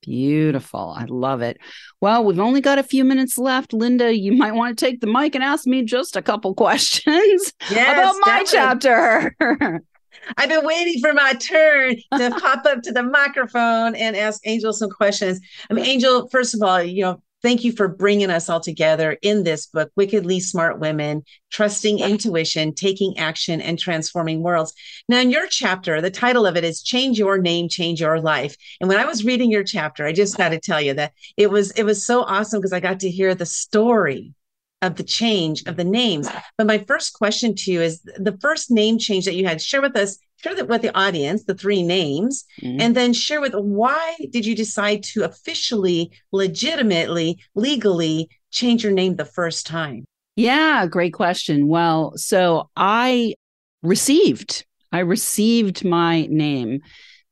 Beautiful. 0.02 0.94
I 0.96 1.04
love 1.06 1.42
it. 1.42 1.58
Well, 2.00 2.24
we've 2.24 2.38
only 2.38 2.60
got 2.60 2.78
a 2.78 2.84
few 2.84 3.04
minutes 3.04 3.38
left. 3.38 3.72
Linda, 3.72 4.16
you 4.16 4.32
might 4.32 4.54
want 4.54 4.78
to 4.78 4.84
take 4.84 5.00
the 5.00 5.06
mic 5.08 5.34
and 5.34 5.42
ask 5.42 5.66
me 5.66 5.82
just 5.82 6.16
a 6.16 6.22
couple 6.22 6.54
questions 6.54 7.52
yes, 7.70 7.92
about 7.92 8.14
my 8.20 8.44
definitely. 8.44 9.34
chapter. 9.40 9.80
I've 10.36 10.48
been 10.48 10.64
waiting 10.64 11.00
for 11.00 11.12
my 11.12 11.34
turn 11.34 11.96
to 12.18 12.30
pop 12.40 12.64
up 12.66 12.82
to 12.82 12.92
the 12.92 13.02
microphone 13.02 13.94
and 13.94 14.16
ask 14.16 14.40
Angel 14.44 14.72
some 14.72 14.90
questions. 14.90 15.40
I 15.70 15.74
mean, 15.74 15.84
Angel, 15.84 16.28
first 16.28 16.54
of 16.54 16.62
all, 16.62 16.82
you 16.82 17.02
know, 17.02 17.22
Thank 17.42 17.64
you 17.64 17.72
for 17.72 17.86
bringing 17.86 18.30
us 18.30 18.48
all 18.48 18.60
together 18.60 19.16
in 19.22 19.44
this 19.44 19.66
book, 19.66 19.90
Wickedly 19.94 20.40
Smart 20.40 20.80
Women, 20.80 21.22
Trusting 21.50 22.00
Intuition, 22.00 22.74
Taking 22.74 23.18
Action, 23.18 23.60
and 23.60 23.78
Transforming 23.78 24.42
Worlds. 24.42 24.72
Now, 25.08 25.20
in 25.20 25.30
your 25.30 25.46
chapter, 25.46 26.00
the 26.00 26.10
title 26.10 26.46
of 26.46 26.56
it 26.56 26.64
is 26.64 26.82
Change 26.82 27.18
Your 27.18 27.38
Name, 27.38 27.68
Change 27.68 28.00
Your 28.00 28.20
Life. 28.20 28.56
And 28.80 28.88
when 28.88 28.98
I 28.98 29.04
was 29.04 29.24
reading 29.24 29.50
your 29.50 29.64
chapter, 29.64 30.06
I 30.06 30.12
just 30.12 30.36
got 30.36 30.48
to 30.48 30.58
tell 30.58 30.80
you 30.80 30.94
that 30.94 31.12
it 31.36 31.50
was 31.50 31.70
it 31.72 31.84
was 31.84 32.04
so 32.04 32.22
awesome 32.22 32.60
because 32.60 32.72
I 32.72 32.80
got 32.80 33.00
to 33.00 33.10
hear 33.10 33.34
the 33.34 33.46
story 33.46 34.34
of 34.82 34.96
the 34.96 35.04
change 35.04 35.62
of 35.66 35.76
the 35.76 35.84
names. 35.84 36.28
But 36.56 36.66
my 36.66 36.78
first 36.78 37.12
question 37.14 37.54
to 37.54 37.72
you 37.72 37.82
is 37.82 38.00
the 38.02 38.38
first 38.40 38.70
name 38.70 38.98
change 38.98 39.24
that 39.26 39.34
you 39.34 39.46
had. 39.46 39.60
Share 39.60 39.82
with 39.82 39.96
us, 39.96 40.18
share 40.36 40.54
that 40.54 40.68
with 40.68 40.82
the 40.82 40.96
audience, 40.96 41.44
the 41.44 41.54
three 41.54 41.82
names, 41.82 42.44
mm-hmm. 42.62 42.80
and 42.80 42.94
then 42.94 43.12
share 43.12 43.40
with 43.40 43.54
why 43.54 44.16
did 44.30 44.44
you 44.46 44.54
decide 44.54 45.02
to 45.02 45.24
officially, 45.24 46.10
legitimately, 46.32 47.38
legally 47.54 48.28
change 48.50 48.82
your 48.82 48.92
name 48.92 49.16
the 49.16 49.24
first 49.24 49.66
time? 49.66 50.04
Yeah, 50.36 50.86
great 50.86 51.14
question. 51.14 51.68
Well, 51.68 52.12
so 52.16 52.68
I 52.76 53.34
received, 53.82 54.66
I 54.92 55.00
received 55.00 55.84
my 55.84 56.26
name, 56.26 56.80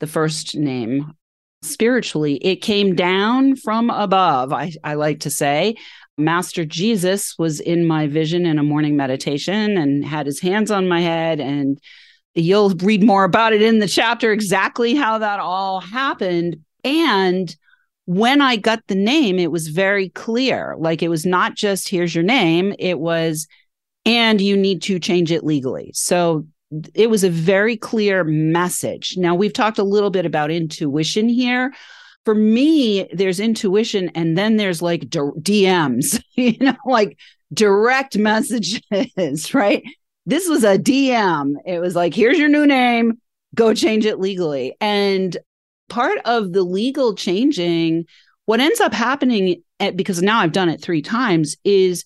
the 0.01 0.07
first 0.07 0.57
name 0.57 1.13
spiritually. 1.63 2.37
It 2.37 2.57
came 2.57 2.95
down 2.95 3.57
from 3.57 3.91
above, 3.91 4.53
I, 4.53 4.73
I 4.83 4.95
like 4.95 5.21
to 5.21 5.31
say. 5.31 5.77
Master 6.17 6.65
Jesus 6.65 7.35
was 7.39 7.61
in 7.61 7.87
my 7.87 8.07
vision 8.07 8.47
in 8.47 8.59
a 8.59 8.63
morning 8.63 8.97
meditation 8.97 9.77
and 9.77 10.05
had 10.05 10.27
his 10.27 10.41
hands 10.41 10.71
on 10.71 10.89
my 10.89 11.01
head. 11.01 11.41
And 11.41 11.79
you'll 12.35 12.71
read 12.71 13.03
more 13.03 13.25
about 13.25 13.53
it 13.53 13.63
in 13.63 13.79
the 13.79 13.89
chapter, 13.89 14.33
exactly 14.33 14.95
how 14.95 15.19
that 15.19 15.41
all 15.41 15.81
happened. 15.81 16.57
And 16.83 17.55
when 18.07 18.41
I 18.41 18.57
got 18.57 18.87
the 18.87 18.95
name, 18.95 19.39
it 19.39 19.51
was 19.51 19.69
very 19.69 20.11
clear. 20.11 20.75
Like 20.79 21.03
it 21.03 21.09
was 21.09 21.25
not 21.25 21.55
just 21.55 21.89
here's 21.89 22.15
your 22.15 22.25
name, 22.25 22.75
it 22.79 22.99
was, 22.99 23.47
and 24.05 24.41
you 24.41 24.57
need 24.57 24.83
to 24.83 24.99
change 24.99 25.33
it 25.33 25.45
legally. 25.45 25.91
So 25.95 26.47
it 26.95 27.09
was 27.09 27.25
a 27.25 27.31
very 27.31 27.77
clear 27.77 28.25
message. 28.25 29.15
Now, 29.17 29.35
we've 29.35 29.53
talked 29.53 29.79
a 29.79 29.85
little 29.85 30.11
bit 30.11 30.27
about 30.27 30.51
intuition 30.51 31.29
here 31.29 31.73
for 32.25 32.35
me, 32.35 33.07
there's 33.13 33.39
intuition 33.39 34.11
and 34.15 34.37
then 34.37 34.57
there's 34.57 34.81
like 34.81 35.03
DMs, 35.03 36.23
you 36.35 36.57
know, 36.59 36.77
like 36.87 37.19
direct 37.53 38.17
messages, 38.17 39.55
right? 39.55 39.83
This 40.27 40.49
was 40.49 40.65
a 40.65 40.79
DM. 40.79 41.55
It 41.67 41.81
was 41.81 41.95
like, 41.95 42.15
here's 42.15 42.39
your 42.39 42.49
new 42.49 42.67
name, 42.67 43.21
go 43.55 43.75
change 43.75 44.07
it 44.07 44.19
legally. 44.19 44.75
And 44.81 45.37
part 45.89 46.19
of 46.25 46.53
the 46.53 46.63
legal 46.63 47.15
changing, 47.15 48.07
what 48.47 48.61
ends 48.61 48.81
up 48.81 48.95
happening, 48.95 49.63
at, 49.81 49.89
eh, 49.89 49.91
because 49.91 50.23
now 50.23 50.41
I've 50.41 50.53
done 50.53 50.69
it 50.69 50.81
three 50.81 51.03
times, 51.03 51.57
is 51.65 52.05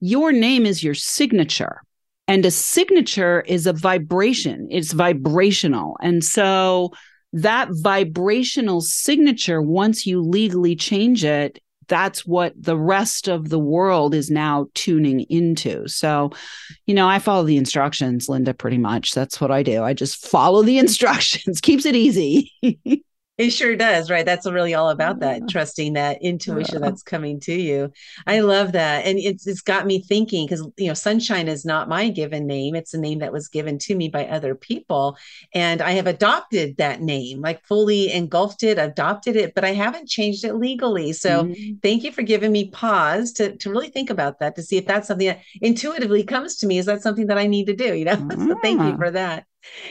your 0.00 0.32
name 0.32 0.64
is 0.64 0.82
your 0.82 0.94
signature. 0.94 1.82
And 2.26 2.44
a 2.44 2.50
signature 2.50 3.40
is 3.42 3.66
a 3.66 3.72
vibration, 3.72 4.68
it's 4.70 4.92
vibrational. 4.92 5.96
And 6.02 6.22
so, 6.22 6.92
that 7.34 7.68
vibrational 7.70 8.80
signature, 8.80 9.60
once 9.60 10.06
you 10.06 10.22
legally 10.22 10.74
change 10.74 11.24
it, 11.24 11.58
that's 11.88 12.24
what 12.24 12.52
the 12.56 12.76
rest 12.76 13.28
of 13.28 13.48
the 13.48 13.58
world 13.58 14.14
is 14.14 14.30
now 14.30 14.68
tuning 14.74 15.20
into. 15.28 15.88
So, 15.88 16.30
you 16.86 16.94
know, 16.94 17.08
I 17.08 17.18
follow 17.18 17.44
the 17.44 17.56
instructions, 17.56 18.28
Linda, 18.28 18.54
pretty 18.54 18.78
much. 18.78 19.12
That's 19.12 19.40
what 19.40 19.50
I 19.50 19.62
do. 19.62 19.82
I 19.82 19.94
just 19.94 20.26
follow 20.26 20.62
the 20.62 20.78
instructions, 20.84 21.60
keeps 21.60 21.86
it 21.86 21.96
easy. 21.96 22.52
It 23.38 23.50
sure 23.50 23.76
does, 23.76 24.10
right? 24.10 24.26
That's 24.26 24.50
really 24.50 24.74
all 24.74 24.90
about 24.90 25.20
that, 25.20 25.48
trusting 25.48 25.92
that 25.92 26.20
intuition 26.20 26.82
that's 26.82 27.04
coming 27.04 27.38
to 27.40 27.54
you. 27.54 27.92
I 28.26 28.40
love 28.40 28.72
that. 28.72 29.06
And 29.06 29.16
it's 29.16 29.46
it's 29.46 29.60
got 29.60 29.86
me 29.86 30.02
thinking 30.02 30.44
because 30.44 30.66
you 30.76 30.88
know, 30.88 30.94
sunshine 30.94 31.46
is 31.46 31.64
not 31.64 31.88
my 31.88 32.08
given 32.08 32.48
name. 32.48 32.74
It's 32.74 32.94
a 32.94 32.98
name 32.98 33.20
that 33.20 33.32
was 33.32 33.46
given 33.46 33.78
to 33.78 33.94
me 33.94 34.08
by 34.08 34.26
other 34.26 34.56
people. 34.56 35.16
And 35.54 35.80
I 35.80 35.92
have 35.92 36.08
adopted 36.08 36.78
that 36.78 37.00
name, 37.00 37.40
like 37.40 37.64
fully 37.64 38.12
engulfed 38.12 38.64
it, 38.64 38.76
adopted 38.76 39.36
it, 39.36 39.54
but 39.54 39.64
I 39.64 39.72
haven't 39.72 40.08
changed 40.08 40.44
it 40.44 40.54
legally. 40.54 41.12
So 41.12 41.44
mm-hmm. 41.44 41.76
thank 41.80 42.02
you 42.02 42.10
for 42.10 42.22
giving 42.22 42.50
me 42.50 42.70
pause 42.70 43.32
to, 43.34 43.56
to 43.56 43.70
really 43.70 43.90
think 43.90 44.10
about 44.10 44.40
that, 44.40 44.56
to 44.56 44.64
see 44.64 44.78
if 44.78 44.86
that's 44.86 45.06
something 45.06 45.28
that 45.28 45.42
intuitively 45.62 46.24
comes 46.24 46.56
to 46.56 46.66
me. 46.66 46.78
Is 46.78 46.86
that 46.86 47.02
something 47.02 47.28
that 47.28 47.38
I 47.38 47.46
need 47.46 47.66
to 47.66 47.76
do? 47.76 47.94
You 47.94 48.06
know, 48.06 48.16
mm-hmm. 48.16 48.48
so 48.48 48.56
thank 48.62 48.82
you 48.82 48.96
for 48.96 49.12
that. 49.12 49.44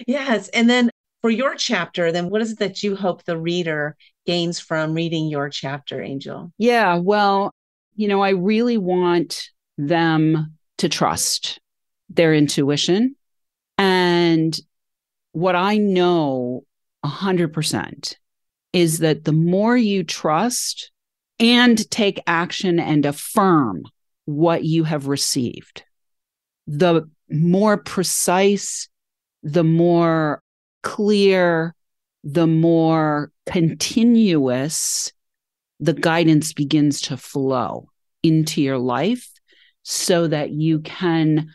Yes. 0.05 0.49
And 0.49 0.69
then 0.69 0.89
for 1.27 1.31
your 1.31 1.55
chapter, 1.55 2.09
then 2.09 2.29
what 2.29 2.41
is 2.41 2.53
it 2.53 2.59
that 2.59 2.83
you 2.83 2.95
hope 2.95 3.21
the 3.25 3.37
reader 3.37 3.97
gains 4.25 4.61
from 4.61 4.93
reading 4.93 5.27
your 5.27 5.49
chapter, 5.49 6.01
Angel? 6.01 6.53
Yeah, 6.57 6.95
well, 6.95 7.51
you 7.97 8.07
know, 8.07 8.21
I 8.21 8.29
really 8.29 8.77
want 8.77 9.49
them 9.77 10.53
to 10.77 10.87
trust 10.87 11.59
their 12.09 12.33
intuition. 12.33 13.17
And 13.77 14.57
what 15.33 15.57
I 15.57 15.75
know 15.75 16.63
100% 17.03 18.15
is 18.71 18.99
that 18.99 19.25
the 19.25 19.33
more 19.33 19.75
you 19.75 20.05
trust 20.05 20.91
and 21.41 21.91
take 21.91 22.23
action 22.25 22.79
and 22.79 23.05
affirm 23.05 23.83
what 24.23 24.63
you 24.63 24.85
have 24.85 25.07
received, 25.07 25.83
the 26.67 27.09
more 27.29 27.75
precise, 27.75 28.87
the 29.43 29.65
more 29.65 30.41
clear, 30.87 31.75
the 32.23 32.47
more 32.47 33.31
continuous 33.45 35.11
the 35.79 35.93
guidance 35.93 36.53
begins 36.53 37.01
to 37.01 37.17
flow 37.17 37.89
into 38.23 38.61
your 38.61 38.77
life 38.77 39.29
so 39.83 40.27
that 40.27 40.51
you 40.51 40.79
can 40.79 41.53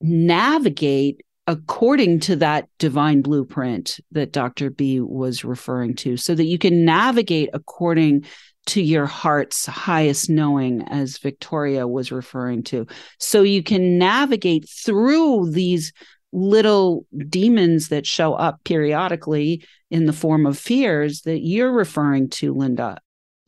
navigate 0.00 1.24
according 1.46 2.20
to 2.20 2.36
that 2.36 2.68
divine 2.78 3.22
blueprint 3.22 3.98
that 4.12 4.30
Dr. 4.30 4.70
B 4.70 5.00
was 5.00 5.42
referring 5.42 5.96
to, 5.96 6.16
so 6.18 6.34
that 6.34 6.44
you 6.44 6.58
can 6.58 6.84
navigate 6.84 7.48
according 7.54 8.24
to 8.66 8.82
your 8.82 9.06
heart's 9.06 9.64
highest 9.64 10.28
knowing, 10.28 10.82
as 10.82 11.16
Victoria 11.18 11.88
was 11.88 12.12
referring 12.12 12.62
to. 12.64 12.86
So 13.18 13.42
you 13.42 13.62
can 13.62 13.98
navigate 13.98 14.68
through 14.68 15.50
these 15.50 15.92
little 16.32 17.06
demons 17.28 17.88
that 17.88 18.06
show 18.06 18.34
up 18.34 18.62
periodically 18.64 19.64
in 19.90 20.06
the 20.06 20.12
form 20.12 20.46
of 20.46 20.58
fears 20.58 21.22
that 21.22 21.40
you're 21.40 21.72
referring 21.72 22.28
to, 22.30 22.54
Linda. 22.54 22.98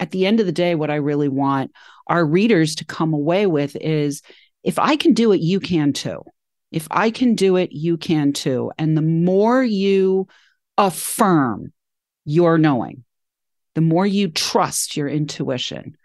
At 0.00 0.10
the 0.10 0.26
end 0.26 0.40
of 0.40 0.46
the 0.46 0.52
day, 0.52 0.74
what 0.74 0.90
I 0.90 0.96
really 0.96 1.28
want 1.28 1.70
our 2.08 2.24
readers 2.24 2.74
to 2.76 2.84
come 2.84 3.14
away 3.14 3.46
with 3.46 3.76
is 3.76 4.22
if 4.64 4.78
I 4.78 4.96
can 4.96 5.14
do 5.14 5.32
it, 5.32 5.40
you 5.40 5.60
can 5.60 5.92
too. 5.92 6.22
If 6.70 6.88
I 6.90 7.10
can 7.10 7.34
do 7.34 7.56
it, 7.56 7.72
you 7.72 7.96
can 7.96 8.32
too. 8.32 8.72
And 8.78 8.96
the 8.96 9.02
more 9.02 9.62
you 9.62 10.26
affirm 10.78 11.72
your 12.24 12.58
knowing, 12.58 13.04
the 13.74 13.80
more 13.80 14.06
you 14.06 14.28
trust 14.28 14.96
your 14.96 15.08
intuition, 15.08 15.96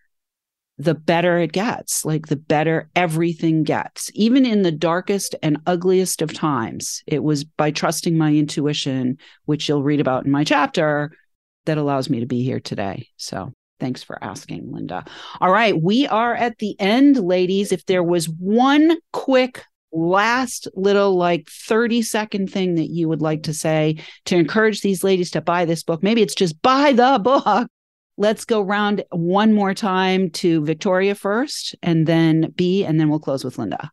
the 0.77 0.93
better 0.93 1.39
it 1.39 1.51
gets, 1.51 2.05
like 2.05 2.27
the 2.27 2.35
better 2.35 2.89
everything 2.95 3.63
gets. 3.63 4.11
Even 4.13 4.45
in 4.45 4.61
the 4.61 4.71
darkest 4.71 5.35
and 5.41 5.57
ugliest 5.65 6.21
of 6.21 6.33
times, 6.33 7.03
it 7.07 7.23
was 7.23 7.43
by 7.43 7.71
trusting 7.71 8.17
my 8.17 8.33
intuition, 8.33 9.17
which 9.45 9.67
you'll 9.67 9.83
read 9.83 9.99
about 9.99 10.25
in 10.25 10.31
my 10.31 10.43
chapter, 10.43 11.11
that 11.65 11.77
allows 11.77 12.09
me 12.09 12.19
to 12.19 12.25
be 12.25 12.43
here 12.43 12.59
today. 12.59 13.07
So 13.17 13.53
thanks 13.79 14.03
for 14.03 14.23
asking, 14.23 14.71
Linda. 14.71 15.03
All 15.41 15.51
right, 15.51 15.79
we 15.79 16.07
are 16.07 16.35
at 16.35 16.59
the 16.59 16.79
end, 16.79 17.17
ladies. 17.17 17.71
If 17.71 17.85
there 17.85 18.03
was 18.03 18.29
one 18.29 18.97
quick 19.13 19.63
last 19.91 20.67
little 20.75 21.15
like 21.15 21.47
30 21.49 22.01
second 22.03 22.51
thing 22.51 22.75
that 22.75 22.89
you 22.89 23.07
would 23.07 23.21
like 23.21 23.43
to 23.43 23.53
say 23.53 23.97
to 24.25 24.35
encourage 24.35 24.81
these 24.81 25.03
ladies 25.03 25.31
to 25.31 25.41
buy 25.41 25.65
this 25.65 25.81
book, 25.81 26.03
maybe 26.03 26.21
it's 26.21 26.35
just 26.35 26.61
buy 26.61 26.91
the 26.91 27.19
book 27.23 27.67
Let's 28.19 28.45
go 28.45 28.61
round 28.61 29.03
one 29.11 29.53
more 29.53 29.75
time 29.75 30.31
to 30.31 30.65
Victoria 30.65 31.13
first, 31.13 31.75
and 31.83 32.07
then 32.07 32.51
B, 32.55 32.83
and 32.83 32.99
then 32.99 33.09
we'll 33.09 33.19
close 33.19 33.43
with 33.43 33.59
Linda. 33.59 33.91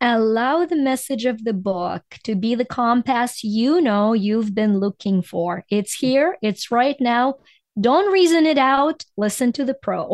Allow 0.00 0.66
the 0.66 0.76
message 0.76 1.24
of 1.24 1.42
the 1.42 1.52
book 1.54 2.02
to 2.24 2.36
be 2.36 2.54
the 2.54 2.64
compass 2.64 3.42
you 3.42 3.80
know 3.80 4.12
you've 4.12 4.54
been 4.54 4.78
looking 4.78 5.20
for. 5.22 5.64
It's 5.70 5.94
here, 5.94 6.36
it's 6.42 6.70
right 6.70 6.96
now. 7.00 7.36
Don't 7.80 8.12
reason 8.12 8.46
it 8.46 8.58
out, 8.58 9.04
listen 9.16 9.52
to 9.52 9.64
the 9.64 9.74
pro. 9.74 10.12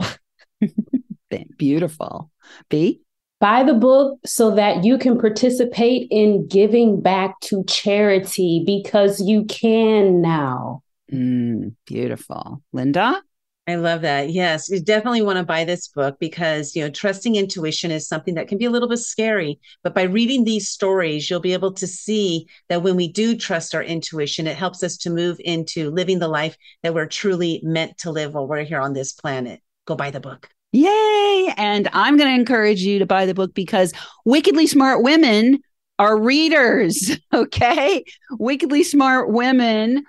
Beautiful. 1.59 2.31
B? 2.71 3.01
Buy 3.41 3.65
the 3.65 3.75
book 3.75 4.21
so 4.25 4.55
that 4.55 4.85
you 4.85 4.99
can 4.99 5.19
participate 5.19 6.07
in 6.11 6.47
giving 6.47 7.01
back 7.01 7.41
to 7.41 7.65
charity 7.65 8.63
because 8.65 9.21
you 9.21 9.45
can 9.45 10.23
now. 10.23 10.83
Mm, 11.13 11.75
beautiful. 11.87 12.63
Linda? 12.73 13.21
I 13.69 13.77
love 13.77 14.01
that. 14.01 14.31
Yes, 14.31 14.69
you 14.69 14.81
definitely 14.81 15.23
want 15.23 15.39
to 15.39 15.45
buy 15.45 15.65
this 15.65 15.87
book 15.87 16.17
because, 16.19 16.75
you 16.75 16.83
know, 16.83 16.91
trusting 16.91 17.37
intuition 17.37 17.93
is 17.93 18.09
something 18.09 18.35
that 18.35 18.49
can 18.49 18.59
be 18.59 18.65
a 18.65 18.71
little 18.71 18.89
bit 18.89 18.99
scary. 18.99 19.61
But 19.85 19.95
by 19.95 20.03
reading 20.03 20.43
these 20.43 20.69
stories, 20.69 21.31
you'll 21.31 21.39
be 21.39 21.53
able 21.53 21.73
to 21.75 21.87
see 21.87 22.49
that 22.69 22.83
when 22.83 22.97
we 22.97 23.07
do 23.07 23.37
trust 23.37 23.73
our 23.73 23.83
intuition, 23.83 24.49
it 24.49 24.57
helps 24.57 24.83
us 24.83 24.97
to 24.99 25.11
move 25.11 25.37
into 25.45 25.91
living 25.91 26.19
the 26.19 26.27
life 26.27 26.57
that 26.83 26.93
we're 26.93 27.07
truly 27.07 27.61
meant 27.63 27.99
to 27.99 28.11
live 28.11 28.35
while 28.35 28.49
we're 28.49 28.65
here 28.65 28.81
on 28.81 28.95
this 28.95 29.13
planet. 29.13 29.61
Go 29.87 29.95
buy 29.95 30.11
the 30.11 30.19
book. 30.19 30.49
Yay. 30.73 31.55
And 31.57 31.89
I'm 31.93 32.17
going 32.17 32.31
to 32.31 32.41
encourage 32.41 32.83
you 32.83 32.99
to 32.99 33.07
buy 33.07 33.27
the 33.27 33.35
book 33.35 33.55
because 33.55 33.93
wickedly 34.25 34.67
smart 34.67 35.05
women 35.05 35.61
are 35.99 36.19
readers. 36.19 37.17
Okay. 37.35 38.05
Wickedly 38.33 38.83
smart 38.83 39.31
women 39.31 40.05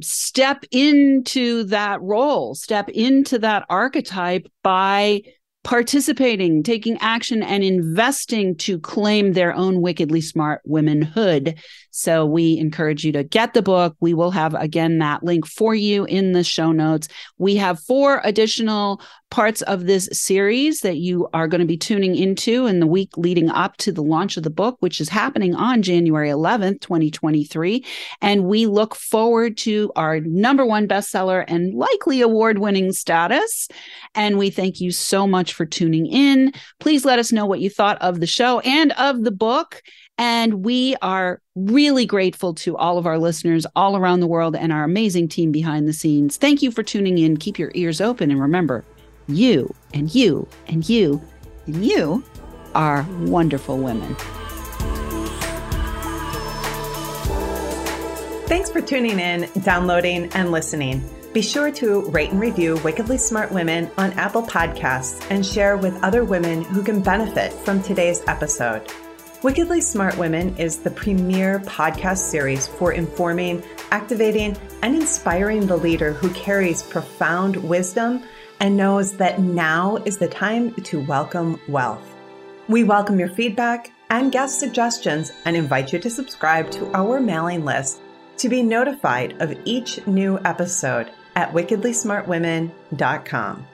step 0.00 0.64
into 0.70 1.64
that 1.64 2.00
role, 2.02 2.54
step 2.54 2.88
into 2.88 3.38
that 3.40 3.64
archetype 3.68 4.46
by 4.62 5.22
participating, 5.64 6.62
taking 6.62 6.96
action, 7.00 7.42
and 7.42 7.62
investing 7.62 8.56
to 8.56 8.78
claim 8.78 9.32
their 9.32 9.54
own 9.54 9.82
wickedly 9.82 10.20
smart 10.20 10.62
womanhood. 10.64 11.58
So 11.90 12.24
we 12.24 12.56
encourage 12.56 13.04
you 13.04 13.12
to 13.12 13.24
get 13.24 13.52
the 13.52 13.60
book. 13.60 13.94
We 14.00 14.14
will 14.14 14.30
have, 14.30 14.54
again, 14.54 14.98
that 15.00 15.24
link 15.24 15.46
for 15.46 15.74
you 15.74 16.04
in 16.04 16.32
the 16.32 16.44
show 16.44 16.72
notes. 16.72 17.08
We 17.36 17.56
have 17.56 17.80
four 17.80 18.22
additional 18.24 19.02
parts 19.30 19.62
of 19.62 19.86
this 19.86 20.08
series 20.12 20.80
that 20.80 20.96
you 20.96 21.28
are 21.34 21.48
going 21.48 21.60
to 21.60 21.66
be 21.66 21.76
tuning 21.76 22.14
into 22.14 22.66
in 22.66 22.80
the 22.80 22.86
week 22.86 23.10
leading 23.16 23.50
up 23.50 23.76
to 23.78 23.92
the 23.92 24.02
launch 24.02 24.36
of 24.36 24.42
the 24.42 24.50
book, 24.50 24.76
which 24.80 25.00
is 25.00 25.08
happening 25.08 25.54
on 25.54 25.82
January 25.82 26.30
11th, 26.30 26.80
2023. 26.80 27.84
And 28.20 28.44
we 28.44 28.66
look 28.66 28.94
forward 28.94 29.56
to 29.58 29.92
our 29.96 30.20
number 30.20 30.64
one 30.64 30.88
bestseller 30.88 31.44
and 31.46 31.74
likely 31.74 32.20
award 32.20 32.58
winning 32.58 32.92
status. 32.92 33.68
And 34.14 34.38
we 34.38 34.50
thank 34.50 34.80
you 34.80 34.90
so 34.90 35.26
much 35.26 35.52
for 35.52 35.66
tuning 35.66 36.06
in. 36.06 36.52
Please 36.80 37.04
let 37.04 37.18
us 37.18 37.32
know 37.32 37.46
what 37.46 37.60
you 37.60 37.70
thought 37.70 38.00
of 38.00 38.20
the 38.20 38.26
show 38.26 38.60
and 38.60 38.92
of 38.92 39.24
the 39.24 39.30
book. 39.30 39.82
And 40.18 40.64
we 40.64 40.96
are 41.00 41.40
really 41.54 42.04
grateful 42.04 42.52
to 42.54 42.76
all 42.76 42.98
of 42.98 43.06
our 43.06 43.18
listeners 43.18 43.66
all 43.76 43.96
around 43.96 44.20
the 44.20 44.26
world 44.26 44.56
and 44.56 44.72
our 44.72 44.82
amazing 44.82 45.28
team 45.28 45.52
behind 45.52 45.86
the 45.86 45.92
scenes. 45.92 46.36
Thank 46.36 46.60
you 46.60 46.72
for 46.72 46.82
tuning 46.82 47.18
in. 47.18 47.36
Keep 47.36 47.58
your 47.58 47.70
ears 47.74 48.00
open 48.00 48.30
and 48.30 48.40
remember, 48.40 48.84
you 49.28 49.74
and 49.94 50.14
you 50.14 50.48
and 50.66 50.88
you 50.88 51.20
and 51.66 51.84
you 51.84 52.24
are 52.74 53.06
wonderful 53.20 53.78
women. 53.78 54.14
Thanks 58.46 58.70
for 58.70 58.80
tuning 58.80 59.20
in, 59.20 59.48
downloading, 59.62 60.32
and 60.32 60.50
listening. 60.50 61.04
Be 61.34 61.42
sure 61.42 61.70
to 61.72 62.08
rate 62.10 62.30
and 62.30 62.40
review 62.40 62.78
Wickedly 62.78 63.18
Smart 63.18 63.52
Women 63.52 63.90
on 63.98 64.12
Apple 64.14 64.42
Podcasts 64.42 65.24
and 65.30 65.44
share 65.44 65.76
with 65.76 66.02
other 66.02 66.24
women 66.24 66.64
who 66.64 66.82
can 66.82 67.02
benefit 67.02 67.52
from 67.52 67.82
today's 67.82 68.22
episode. 68.26 68.90
Wickedly 69.42 69.82
Smart 69.82 70.16
Women 70.16 70.56
is 70.56 70.78
the 70.78 70.90
premier 70.90 71.60
podcast 71.60 72.30
series 72.30 72.66
for 72.66 72.92
informing, 72.92 73.62
activating, 73.90 74.56
and 74.82 74.96
inspiring 74.96 75.66
the 75.66 75.76
leader 75.76 76.12
who 76.12 76.30
carries 76.30 76.82
profound 76.82 77.56
wisdom 77.56 78.24
and 78.60 78.76
knows 78.76 79.16
that 79.16 79.40
now 79.40 79.96
is 80.04 80.18
the 80.18 80.28
time 80.28 80.74
to 80.74 81.00
welcome 81.00 81.60
wealth. 81.68 82.14
We 82.68 82.84
welcome 82.84 83.18
your 83.18 83.30
feedback 83.30 83.90
and 84.10 84.32
guest 84.32 84.60
suggestions 84.60 85.32
and 85.44 85.56
invite 85.56 85.92
you 85.92 85.98
to 85.98 86.10
subscribe 86.10 86.70
to 86.72 86.90
our 86.94 87.20
mailing 87.20 87.64
list 87.64 88.00
to 88.38 88.48
be 88.48 88.62
notified 88.62 89.40
of 89.40 89.54
each 89.64 90.06
new 90.06 90.38
episode 90.44 91.10
at 91.36 91.52
wickedlysmartwomen.com. 91.52 93.66